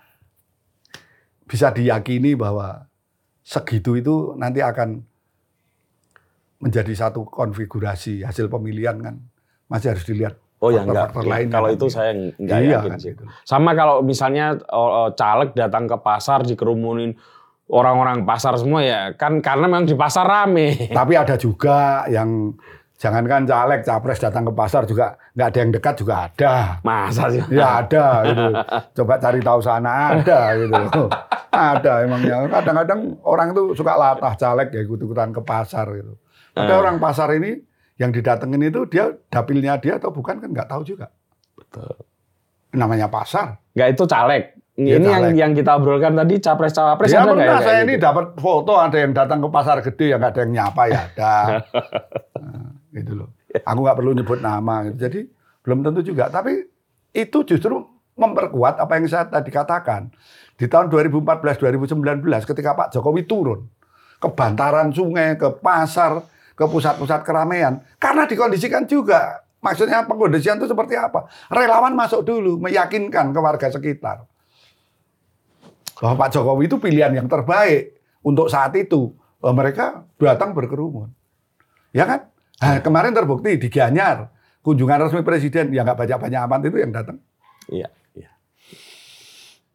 [1.45, 2.87] bisa diyakini bahwa
[3.45, 5.03] segitu itu nanti akan
[6.57, 9.15] menjadi satu konfigurasi hasil pemilihan kan?
[9.67, 10.39] Masih harus dilihat.
[10.57, 11.11] Oh ya enggak.
[11.17, 13.11] lainnya Kalau itu saya enggak Iya, yakin kan, sih.
[13.11, 13.23] gitu.
[13.43, 14.55] Sama kalau misalnya
[15.13, 17.11] caleg datang ke pasar dikerumunin
[17.65, 20.73] orang-orang pasar semua ya kan karena memang di pasar rame.
[20.97, 22.55] Tapi ada juga yang
[22.95, 26.53] jangankan caleg, capres datang ke pasar juga nggak ada yang dekat juga ada.
[26.81, 27.43] Masa sih?
[27.51, 28.43] Ya ada gitu.
[28.95, 31.05] Coba cari tahu sana ada gitu.
[31.55, 32.51] Ada emangnya.
[32.51, 36.19] Kadang-kadang orang itu suka latah caleg ya ikut-ikutan ke pasar gitu.
[36.51, 36.77] Ada Eh.
[36.77, 37.63] orang pasar ini
[37.95, 41.07] yang didatengin itu dia dapilnya dia atau bukan kan nggak tahu juga.
[41.55, 41.95] Betul.
[42.75, 43.55] Namanya pasar.
[43.71, 44.43] Nggak itu caleg.
[44.75, 45.35] Iya, Ini yang caleg.
[45.39, 48.03] yang kita obrolkan tadi capres-cawapres ya ada pernah ya saya ini gitu?
[48.03, 51.33] dapat foto ada yang datang ke pasar gede yang nggak ada yang nyapa ya ada.
[52.35, 53.29] Nah, gitu loh.
[53.55, 54.83] Aku nggak perlu nyebut nama.
[54.91, 54.97] gitu.
[55.07, 55.19] Jadi
[55.63, 56.27] belum tentu juga.
[56.27, 56.67] Tapi
[57.15, 57.79] itu justru
[58.19, 60.11] memperkuat apa yang saya tadi katakan.
[60.55, 63.67] Di tahun 2014-2019 ketika Pak Jokowi turun
[64.19, 66.23] ke bantaran sungai, ke pasar,
[66.55, 67.83] ke pusat-pusat keramaian.
[67.99, 69.43] Karena dikondisikan juga.
[69.59, 71.27] Maksudnya pengkondisian itu seperti apa?
[71.51, 74.23] Relawan masuk dulu, meyakinkan ke warga sekitar
[75.95, 79.15] bahwa Pak Jokowi itu pilihan yang terbaik untuk saat itu.
[79.39, 81.13] Mereka datang berkerumun.
[81.95, 82.27] Ya kan?
[82.59, 84.33] Nah, kemarin terbukti di Gianyar,
[84.65, 87.17] kunjungan resmi presiden yang nggak banyak-banyak amat itu yang datang.
[87.69, 87.87] Iya,
[88.17, 88.31] iya.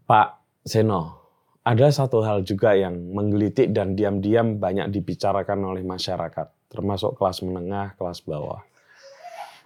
[0.05, 1.22] Pak Seno,
[1.62, 7.99] ada satu hal juga yang menggelitik dan diam-diam banyak dibicarakan oleh masyarakat, termasuk kelas menengah,
[7.99, 8.62] kelas bawah.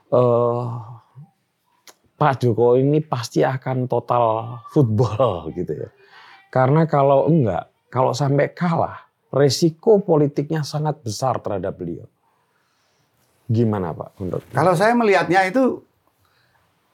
[0.08, 0.64] Eh,
[2.14, 5.88] Pak Jokowi ini pasti akan total football gitu ya.
[6.48, 12.06] Karena kalau enggak, kalau sampai kalah, resiko politiknya sangat besar terhadap beliau.
[13.44, 14.46] Gimana Pak menurut?
[14.54, 15.84] Kalau saya melihatnya itu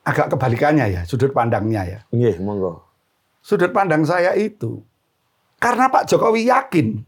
[0.02, 2.00] agak kebalikannya ya, sudut pandangnya ya.
[2.10, 2.82] Nggih, monggo.
[3.44, 4.82] Sudut pandang saya itu
[5.60, 7.04] karena Pak Jokowi yakin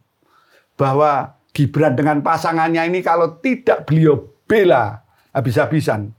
[0.77, 5.05] bahwa Gibran dengan pasangannya ini kalau tidak beliau bela
[5.37, 6.13] habis-habisan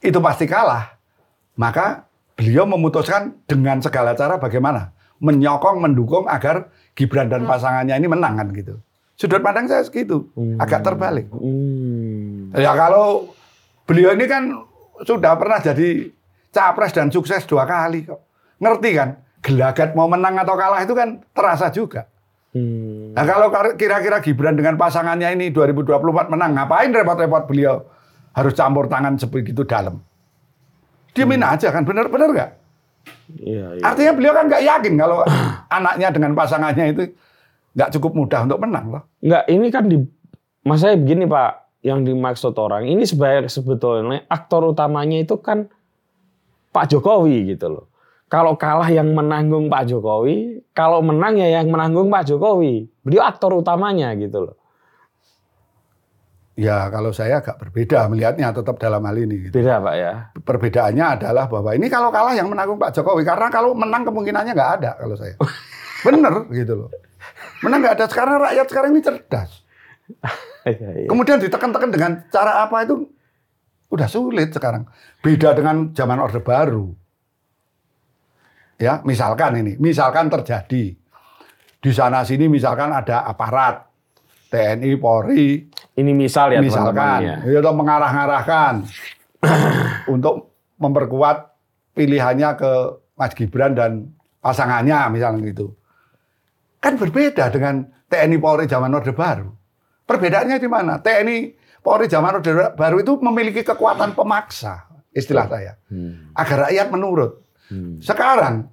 [0.00, 0.96] itu pasti kalah.
[1.54, 8.34] Maka beliau memutuskan dengan segala cara bagaimana menyokong, mendukung agar Gibran dan pasangannya ini menang
[8.40, 8.80] kan gitu.
[9.14, 10.26] Sudut pandang saya segitu,
[10.58, 11.30] agak terbalik.
[11.30, 12.50] Hmm.
[12.50, 13.30] Ya kalau
[13.86, 14.50] beliau ini kan
[15.06, 16.10] sudah pernah jadi
[16.50, 18.18] capres dan sukses dua kali kok.
[18.58, 19.22] Ngerti kan?
[19.44, 22.10] Gelagat mau menang atau kalah itu kan terasa juga.
[22.54, 23.10] Hmm.
[23.18, 27.82] Nah kalau kira-kira Gibran dengan pasangannya ini 2024 menang, ngapain repot-repot beliau
[28.30, 29.98] harus campur tangan sebegitu dalam?
[31.14, 32.50] Diemin aja kan, bener-bener nggak?
[33.42, 33.82] Iya, iya.
[33.82, 35.26] Artinya beliau kan nggak yakin kalau
[35.76, 37.02] anaknya dengan pasangannya itu
[37.74, 39.02] nggak cukup mudah untuk menang loh.
[39.18, 39.98] Enggak, ini kan di
[40.64, 45.68] Mas saya begini Pak, yang dimaksud orang ini sebagai sebetulnya aktor utamanya itu kan
[46.72, 47.84] Pak Jokowi gitu loh.
[48.34, 52.90] Kalau kalah yang menanggung Pak Jokowi, kalau menang ya yang menanggung Pak Jokowi.
[53.06, 54.58] Beliau aktor utamanya gitu loh.
[56.58, 59.46] Ya kalau saya agak berbeda melihatnya tetap dalam hal ini.
[59.46, 59.54] Gitu.
[59.54, 60.12] Beda Pak ya.
[60.34, 64.72] perbedaannya adalah bahwa ini kalau kalah yang menanggung Pak Jokowi karena kalau menang kemungkinannya nggak
[64.82, 65.34] ada kalau saya
[66.06, 66.90] bener gitu loh
[67.64, 69.50] menang nggak ada sekarang rakyat sekarang ini cerdas
[70.64, 71.08] Iya, iya.
[71.12, 73.04] kemudian ditekan-tekan dengan cara apa itu
[73.92, 74.88] udah sulit sekarang
[75.20, 76.88] beda dengan zaman orde baru
[78.84, 80.84] ya misalkan ini misalkan terjadi
[81.80, 83.88] di sana sini misalkan ada aparat
[84.52, 87.60] TNI Polri Ini misal ya misalkan teman-teman ya.
[87.62, 88.72] itu mengarah-ngarahkan
[90.14, 90.34] untuk
[90.78, 91.36] memperkuat
[91.94, 92.72] pilihannya ke
[93.14, 94.10] Mas Gibran dan
[94.42, 95.78] pasangannya misalnya gitu.
[96.82, 99.54] Kan berbeda dengan TNI Polri zaman Orde Baru.
[100.04, 100.98] Perbedaannya di mana?
[100.98, 106.34] TNI Polri zaman Orde Baru itu memiliki kekuatan pemaksa, istilah saya, Hmm.
[106.34, 107.38] agar rakyat menurut.
[107.70, 108.02] Hmm.
[108.02, 108.66] Sekarang,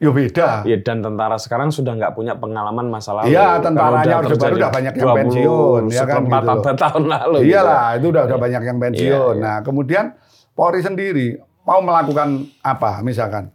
[0.00, 0.64] yo beda.
[0.64, 3.36] Ya, dan tentara sekarang sudah nggak punya pengalaman masa lalu.
[3.36, 7.44] Iya, tentaranya Orde Baru udah banyak yang 20, pensiun, ya kan, gitu tahun lalu.
[7.44, 7.52] gitu.
[7.52, 9.12] Iyalah, itu udah udah banyak yang pensiun.
[9.12, 9.44] Iya, iya.
[9.44, 10.16] Nah, kemudian
[10.56, 11.36] Polri sendiri
[11.68, 13.04] mau melakukan apa?
[13.04, 13.52] Misalkan,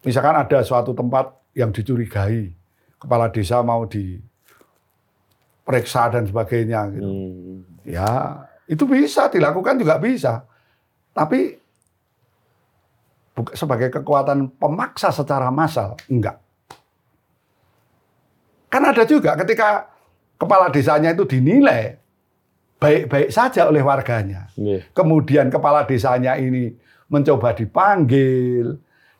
[0.00, 2.56] misalkan ada suatu tempat yang dicurigai,
[2.96, 4.48] kepala desa mau diperiksa
[6.08, 6.88] dan sebagainya.
[6.96, 7.04] Gitu.
[7.04, 7.68] Hmm.
[7.84, 10.48] Ya, itu bisa dilakukan juga bisa,
[11.12, 11.60] tapi
[13.52, 16.40] sebagai kekuatan pemaksa secara massal, enggak.
[18.72, 19.92] Kan ada juga ketika
[20.40, 21.96] kepala desanya itu dinilai
[22.76, 24.48] baik-baik saja oleh warganya.
[24.56, 24.84] Iya.
[24.92, 26.72] Kemudian kepala desanya ini
[27.08, 28.76] mencoba dipanggil,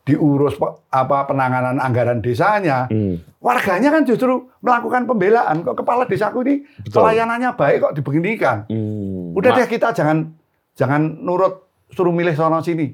[0.07, 0.55] diurus
[0.93, 2.87] apa penanganan anggaran desanya.
[2.89, 3.21] Hmm.
[3.41, 5.67] Warganya kan justru melakukan pembelaan.
[5.67, 7.05] Kok kepala desaku ini Betul.
[7.05, 8.59] pelayanannya baik kok dibeginikan.
[8.71, 9.37] Hmm.
[9.37, 10.31] Udah Ma- deh kita jangan
[10.77, 12.93] jangan nurut suruh milih sono sini.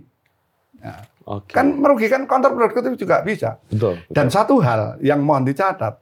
[1.24, 1.50] Oke.
[1.50, 3.62] Kan merugikan counterproductive juga bisa.
[3.64, 3.98] betul.
[4.08, 5.94] Dan satu hal yang mohon dicatat,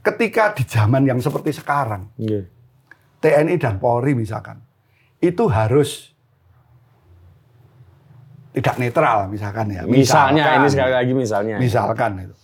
[0.00, 2.46] ketika di zaman yang seperti sekarang, Iya.
[3.18, 4.62] TNI dan Polri misalkan,
[5.18, 6.14] itu harus
[8.50, 9.82] tidak netral misalkan ya.
[9.82, 9.94] Misalnya
[10.42, 10.56] Misalkan.
[10.56, 11.56] ini sekali lagi misalnya.
[11.58, 12.34] Misalkan itu.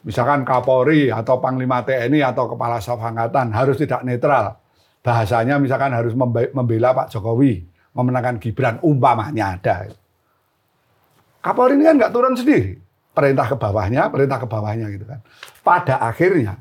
[0.00, 4.56] misalkan Kapolri atau Panglima TNI atau Kepala Staf Angkatan harus tidak netral.
[5.00, 7.60] Bahasanya misalkan harus membe- membela Pak Jokowi,
[7.92, 9.92] memenangkan Gibran, umpamanya ada.
[11.40, 12.76] Kapolri ini kan nggak turun sendiri.
[13.10, 15.20] Perintah ke bawahnya, perintah ke bawahnya gitu kan.
[15.64, 16.60] Pada akhirnya,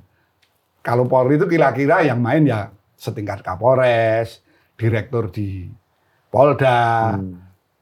[0.81, 4.41] kalau Polri itu kira-kira yang main ya setingkat Kapolres,
[4.79, 5.69] direktur di
[6.31, 7.19] Polda,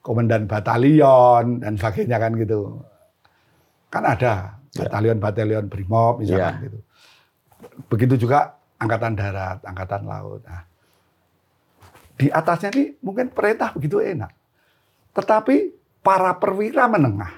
[0.02, 2.82] komandan batalion, dan sebagainya kan gitu.
[3.88, 6.64] Kan ada batalion-batalion Brimob misalkan Ya.
[6.68, 6.80] gitu.
[7.88, 10.42] Begitu juga Angkatan Darat, Angkatan Laut.
[10.46, 10.66] Nah,
[12.18, 14.30] di atasnya ini mungkin perintah begitu enak.
[15.14, 15.77] Tetapi
[16.08, 17.36] para perwira menengah,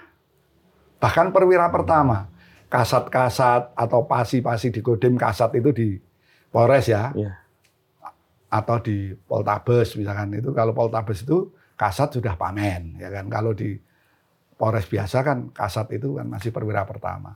[1.01, 2.29] bahkan perwira pertama,
[2.69, 5.87] kasat-kasat atau pasi-pasi di Kodim kasat itu di
[6.53, 7.33] Polres ya, Iya.
[8.53, 10.37] atau di Poltabes misalkan.
[10.37, 13.25] Itu kalau Poltabes itu kasat sudah pamen ya kan?
[13.25, 13.73] Kalau di
[14.53, 17.33] Polres biasa kan kasat itu kan masih perwira pertama.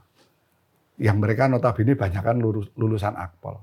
[0.94, 3.58] Yang mereka notabene banyak kan lulus- lulusan akpol.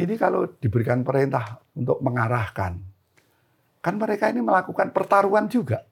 [0.00, 2.80] Ini kalau diberikan perintah untuk mengarahkan
[3.84, 5.87] kan mereka ini melakukan pertaruhan juga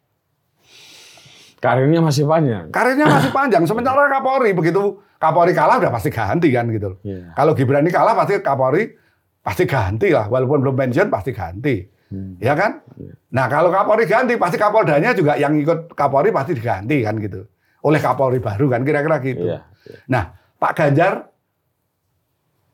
[1.56, 2.68] Karirnya masih panjang.
[2.68, 7.32] karirnya masih panjang sementara Kapolri begitu Kapolri kalah udah pasti ganti kan gitu loh Iya.
[7.32, 8.92] kalau Gibran ini kalah pasti Kapolri
[9.40, 12.34] pasti ganti lah, walaupun belum pensiun pasti ganti, Hmm.
[12.36, 12.82] ya kan?
[12.98, 13.14] Iya.
[13.30, 17.46] Nah kalau Kapolri ganti pasti Kapoldanya juga yang ikut Kapolri pasti diganti kan gitu,
[17.80, 19.46] oleh Kapolri baru kan kira-kira gitu.
[19.46, 19.62] Iya.
[20.06, 21.30] Nah Pak Ganjar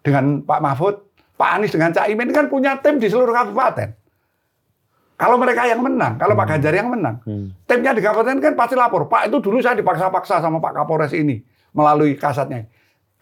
[0.02, 0.94] dengan Pak Mahfud,
[1.36, 3.94] Pak Anies dengan Cak Imin kan punya tim di seluruh kabupaten.
[5.14, 7.54] Kalau mereka yang menang, kalau Pak Ganjar yang menang, Hmm.
[7.62, 9.06] timnya di kabupaten kan pasti lapor.
[9.06, 11.38] Pak itu dulu saya dipaksa-paksa sama Pak Kapolres ini
[11.70, 12.66] melalui kasatnya.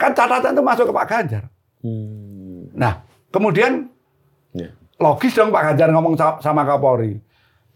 [0.01, 1.45] Kan catatan itu masuk ke Pak Ganjar.
[1.85, 2.73] Hmm.
[2.73, 3.93] Nah, kemudian
[4.53, 4.73] Iya.
[4.97, 7.21] logis dong Pak Ganjar ngomong sa- sama Kapolri.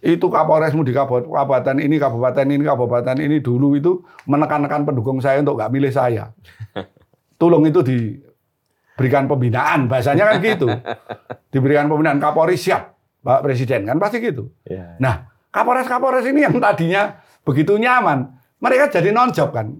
[0.00, 3.92] Itu Kapolresmu di kabupaten kabupaten ini, kabupaten ini, kabupaten ini dulu itu
[4.24, 6.32] menekan-nekan pendukung saya untuk nggak milih saya.
[7.40, 10.68] Tolong itu diberikan pembinaan, bahasanya kan gitu.
[11.52, 12.93] Diberikan pembinaan Kapolri siap,
[13.24, 14.52] Pak Presiden kan pasti gitu.
[14.68, 15.00] Iya.
[15.00, 18.28] Nah, Kapolres-Kapolres ini yang tadinya begitu nyaman,
[18.60, 19.72] mereka jadi non-job kan.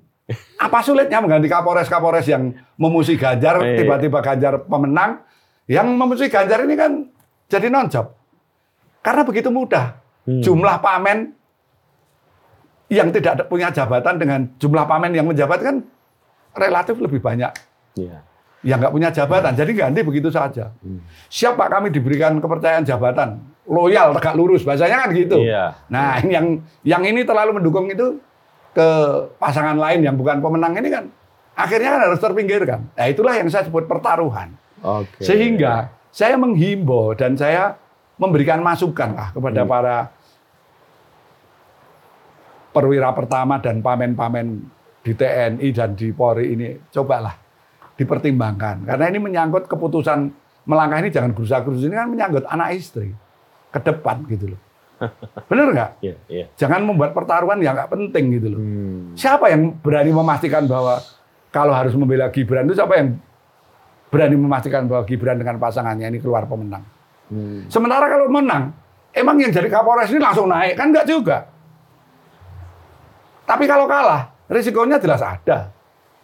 [0.56, 3.84] Apa sulitnya mengganti Kapolres-Kapolres yang memusuhi Ganjar, Iya.
[3.84, 5.20] tiba-tiba Ganjar pemenang,
[5.68, 7.04] yang memusuhi Ganjar ini kan
[7.52, 8.16] jadi non-job.
[9.04, 10.00] Karena begitu mudah.
[10.24, 10.40] Hmm.
[10.40, 11.36] Jumlah pamen
[12.88, 15.76] yang tidak punya jabatan dengan jumlah pamen yang menjabat kan
[16.56, 17.50] relatif lebih banyak
[17.94, 18.22] Iya.
[18.64, 19.52] Yang nggak punya jabatan.
[19.52, 20.72] Jadi ganti begitu saja.
[20.80, 21.04] Hmm.
[21.28, 23.38] Siap Pak kami diberikan kepercayaan jabatan,
[23.68, 25.44] loyal, tegak lurus, bahasanya kan gitu.
[25.44, 25.76] Iya.
[25.92, 26.46] Nah, ini yang
[26.82, 28.18] yang ini terlalu mendukung itu
[28.74, 28.88] ke
[29.38, 31.06] pasangan lain yang bukan pemenang ini kan
[31.54, 32.80] akhirnya kan harus terpinggirkan.
[32.98, 34.50] Nah, itulah yang saya sebut pertaruhan.
[34.82, 35.22] Oke.
[35.22, 37.78] Sehingga saya menghimbau dan saya
[38.18, 39.96] memberikan masukan lah kepada para
[42.74, 44.46] perwira pertama dan pamen-pamen
[45.02, 47.43] di TNI dan di Polri ini cobalah
[47.94, 50.32] dipertimbangkan karena ini menyangkut keputusan
[50.64, 53.12] melangkah ini jangan gerusa-gerus ini kan menyangkut anak istri
[53.70, 54.60] ke depan gitu loh.
[55.50, 55.90] Bener nggak?
[56.00, 56.46] Iya, iya.
[56.54, 58.60] Jangan membuat pertaruhan yang nggak penting gitu loh.
[58.62, 59.12] Hmm.
[59.18, 61.02] Siapa yang berani memastikan bahwa
[61.50, 63.18] kalau harus membela Gibran itu siapa yang
[64.08, 66.86] berani memastikan bahwa Gibran dengan pasangannya ini keluar pemenang?
[67.28, 67.66] Hmm.
[67.66, 68.70] Sementara kalau menang,
[69.10, 71.50] emang yang jadi Kapolres ini langsung naik kan enggak juga.
[73.44, 75.68] Tapi kalau kalah, risikonya jelas ada.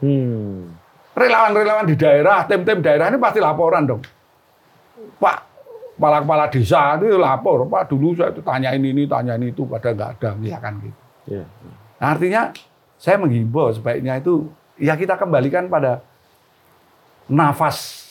[0.01, 0.80] Hmm.
[1.11, 4.03] Relawan-relawan di daerah, tim-tim daerah ini pasti laporan dong.
[5.19, 5.39] Pak,
[5.99, 10.31] kepala-kepala desa itu lapor, Pak dulu saya itu tanyain ini, tanyain itu, pada nggak ada,
[10.39, 11.01] misalkan gitu.
[11.29, 11.45] Iya.
[12.01, 12.43] Nah, artinya
[12.97, 14.49] saya menghimbau sebaiknya itu
[14.81, 16.01] ya kita kembalikan pada
[17.29, 18.09] nafas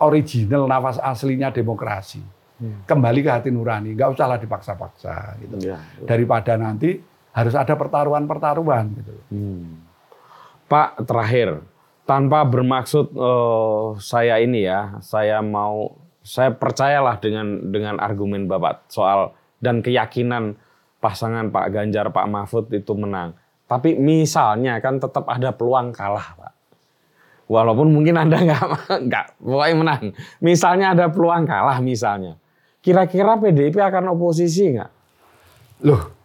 [0.00, 2.22] original, nafas aslinya demokrasi.
[2.54, 2.86] Hmm.
[2.86, 5.68] Kembali ke hati nurani, nggak usahlah dipaksa-paksa gitu.
[5.68, 5.78] Iya.
[6.06, 6.96] Daripada nanti
[7.34, 9.14] harus ada pertaruhan-pertaruhan gitu.
[9.34, 9.84] Hmm.
[10.64, 11.60] Pak, terakhir,
[12.08, 19.36] tanpa bermaksud eh, saya ini ya, saya mau, saya percayalah dengan dengan argumen Bapak soal
[19.60, 20.56] dan keyakinan
[21.00, 23.36] pasangan Pak Ganjar, Pak Mahfud itu menang.
[23.64, 26.52] Tapi misalnya kan tetap ada peluang kalah, Pak.
[27.44, 28.64] Walaupun mungkin Anda nggak
[29.08, 30.02] nggak pokoknya menang.
[30.40, 32.40] Misalnya ada peluang kalah misalnya.
[32.84, 34.90] Kira-kira PDIP akan oposisi nggak?
[35.84, 36.23] Loh,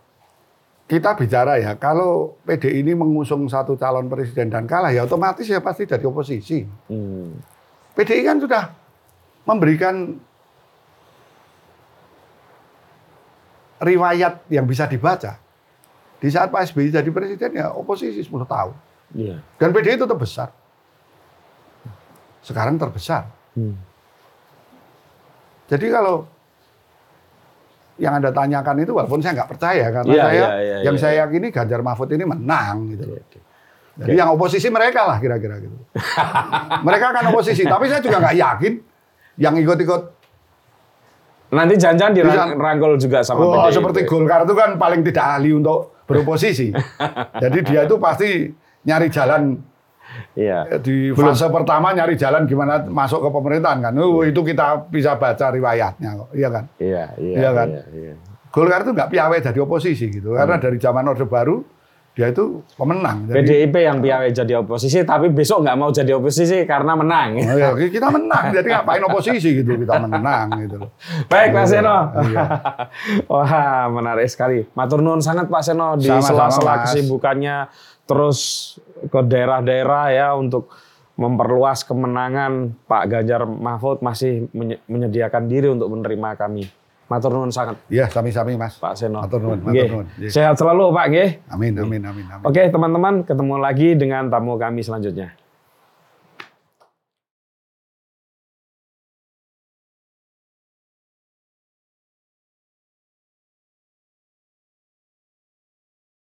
[0.89, 5.61] kita bicara ya, kalau PD ini mengusung satu calon presiden dan kalah, ya otomatis ya
[5.61, 6.65] pasti jadi oposisi.
[6.89, 7.37] Hmm.
[7.93, 8.73] PDI kan sudah
[9.45, 10.17] memberikan
[13.85, 15.37] riwayat yang bisa dibaca.
[16.17, 18.73] Di saat Pak SBY jadi presiden ya oposisi 10 tahun.
[19.13, 19.45] Iya.
[19.61, 20.49] Dan PDI tetap besar.
[22.41, 23.29] Sekarang terbesar.
[23.53, 23.77] Hmm.
[25.69, 26.25] Jadi kalau
[27.99, 31.01] yang Anda tanyakan itu walaupun saya nggak percaya karena Iya, saya iya, iya, yang iya,
[31.03, 31.21] saya iya.
[31.27, 33.03] yakini Ganjar Mahfud ini menang gitu.
[33.05, 33.19] loh.
[33.99, 35.75] Jadi yang oposisi mereka lah kira-kira gitu.
[36.87, 38.73] mereka kan oposisi, tapi saya juga nggak yakin
[39.37, 40.01] yang ikut-ikut.
[41.49, 43.75] Nanti jangan-jangan dirangkul juga sama Oh, PDIP.
[43.75, 46.69] seperti Golkar itu kan paling tidak ahli untuk beroposisi.
[47.43, 48.47] Jadi dia itu pasti
[48.85, 49.57] nyari jalan
[50.37, 50.79] Iya.
[50.79, 53.93] di fase pertama nyari jalan gimana masuk ke pemerintahan kan.
[53.97, 56.63] Oh, itu kita bisa baca riwayatnya kok, iya kan?
[56.77, 57.35] Iya, iya.
[57.37, 57.67] Iya kan?
[57.67, 58.13] Iya, iya.
[58.49, 60.63] Golkar itu nggak piawai jadi oposisi gitu, karena Hmm.
[60.63, 61.65] dari zaman Orde Baru
[62.09, 63.31] dia itu pemenang.
[63.31, 67.39] Jadi, PDIP yang piawai jadi oposisi, tapi besok nggak mau jadi oposisi karena menang.
[67.39, 70.91] Oh, ya, kita menang, jadi ngapain oposisi gitu, kita menang gitu loh.
[71.31, 72.11] Baik Pak Seno.
[72.27, 72.43] Iya.
[73.31, 74.67] Wah menarik sekali.
[74.73, 77.71] Matur nuwun sangat Pak Seno di sela-sela kesibukannya
[78.03, 78.39] terus
[79.09, 80.69] ke daerah-daerah ya untuk
[81.13, 86.71] memperluas kemenangan Pak Ganjar Mahfud masih menye- menyediakan diri untuk menerima kami.
[87.09, 88.77] Matur nuwun sangat Iya, sami-sami Mas.
[88.77, 89.19] Pak Seno.
[89.19, 90.07] Matur nuwun, matur nuwun.
[90.29, 91.29] Sehat selalu Pak nggih.
[91.49, 92.45] Amin, amin, amin, amin.
[92.45, 95.33] Oke teman-teman ketemu lagi dengan tamu kami selanjutnya.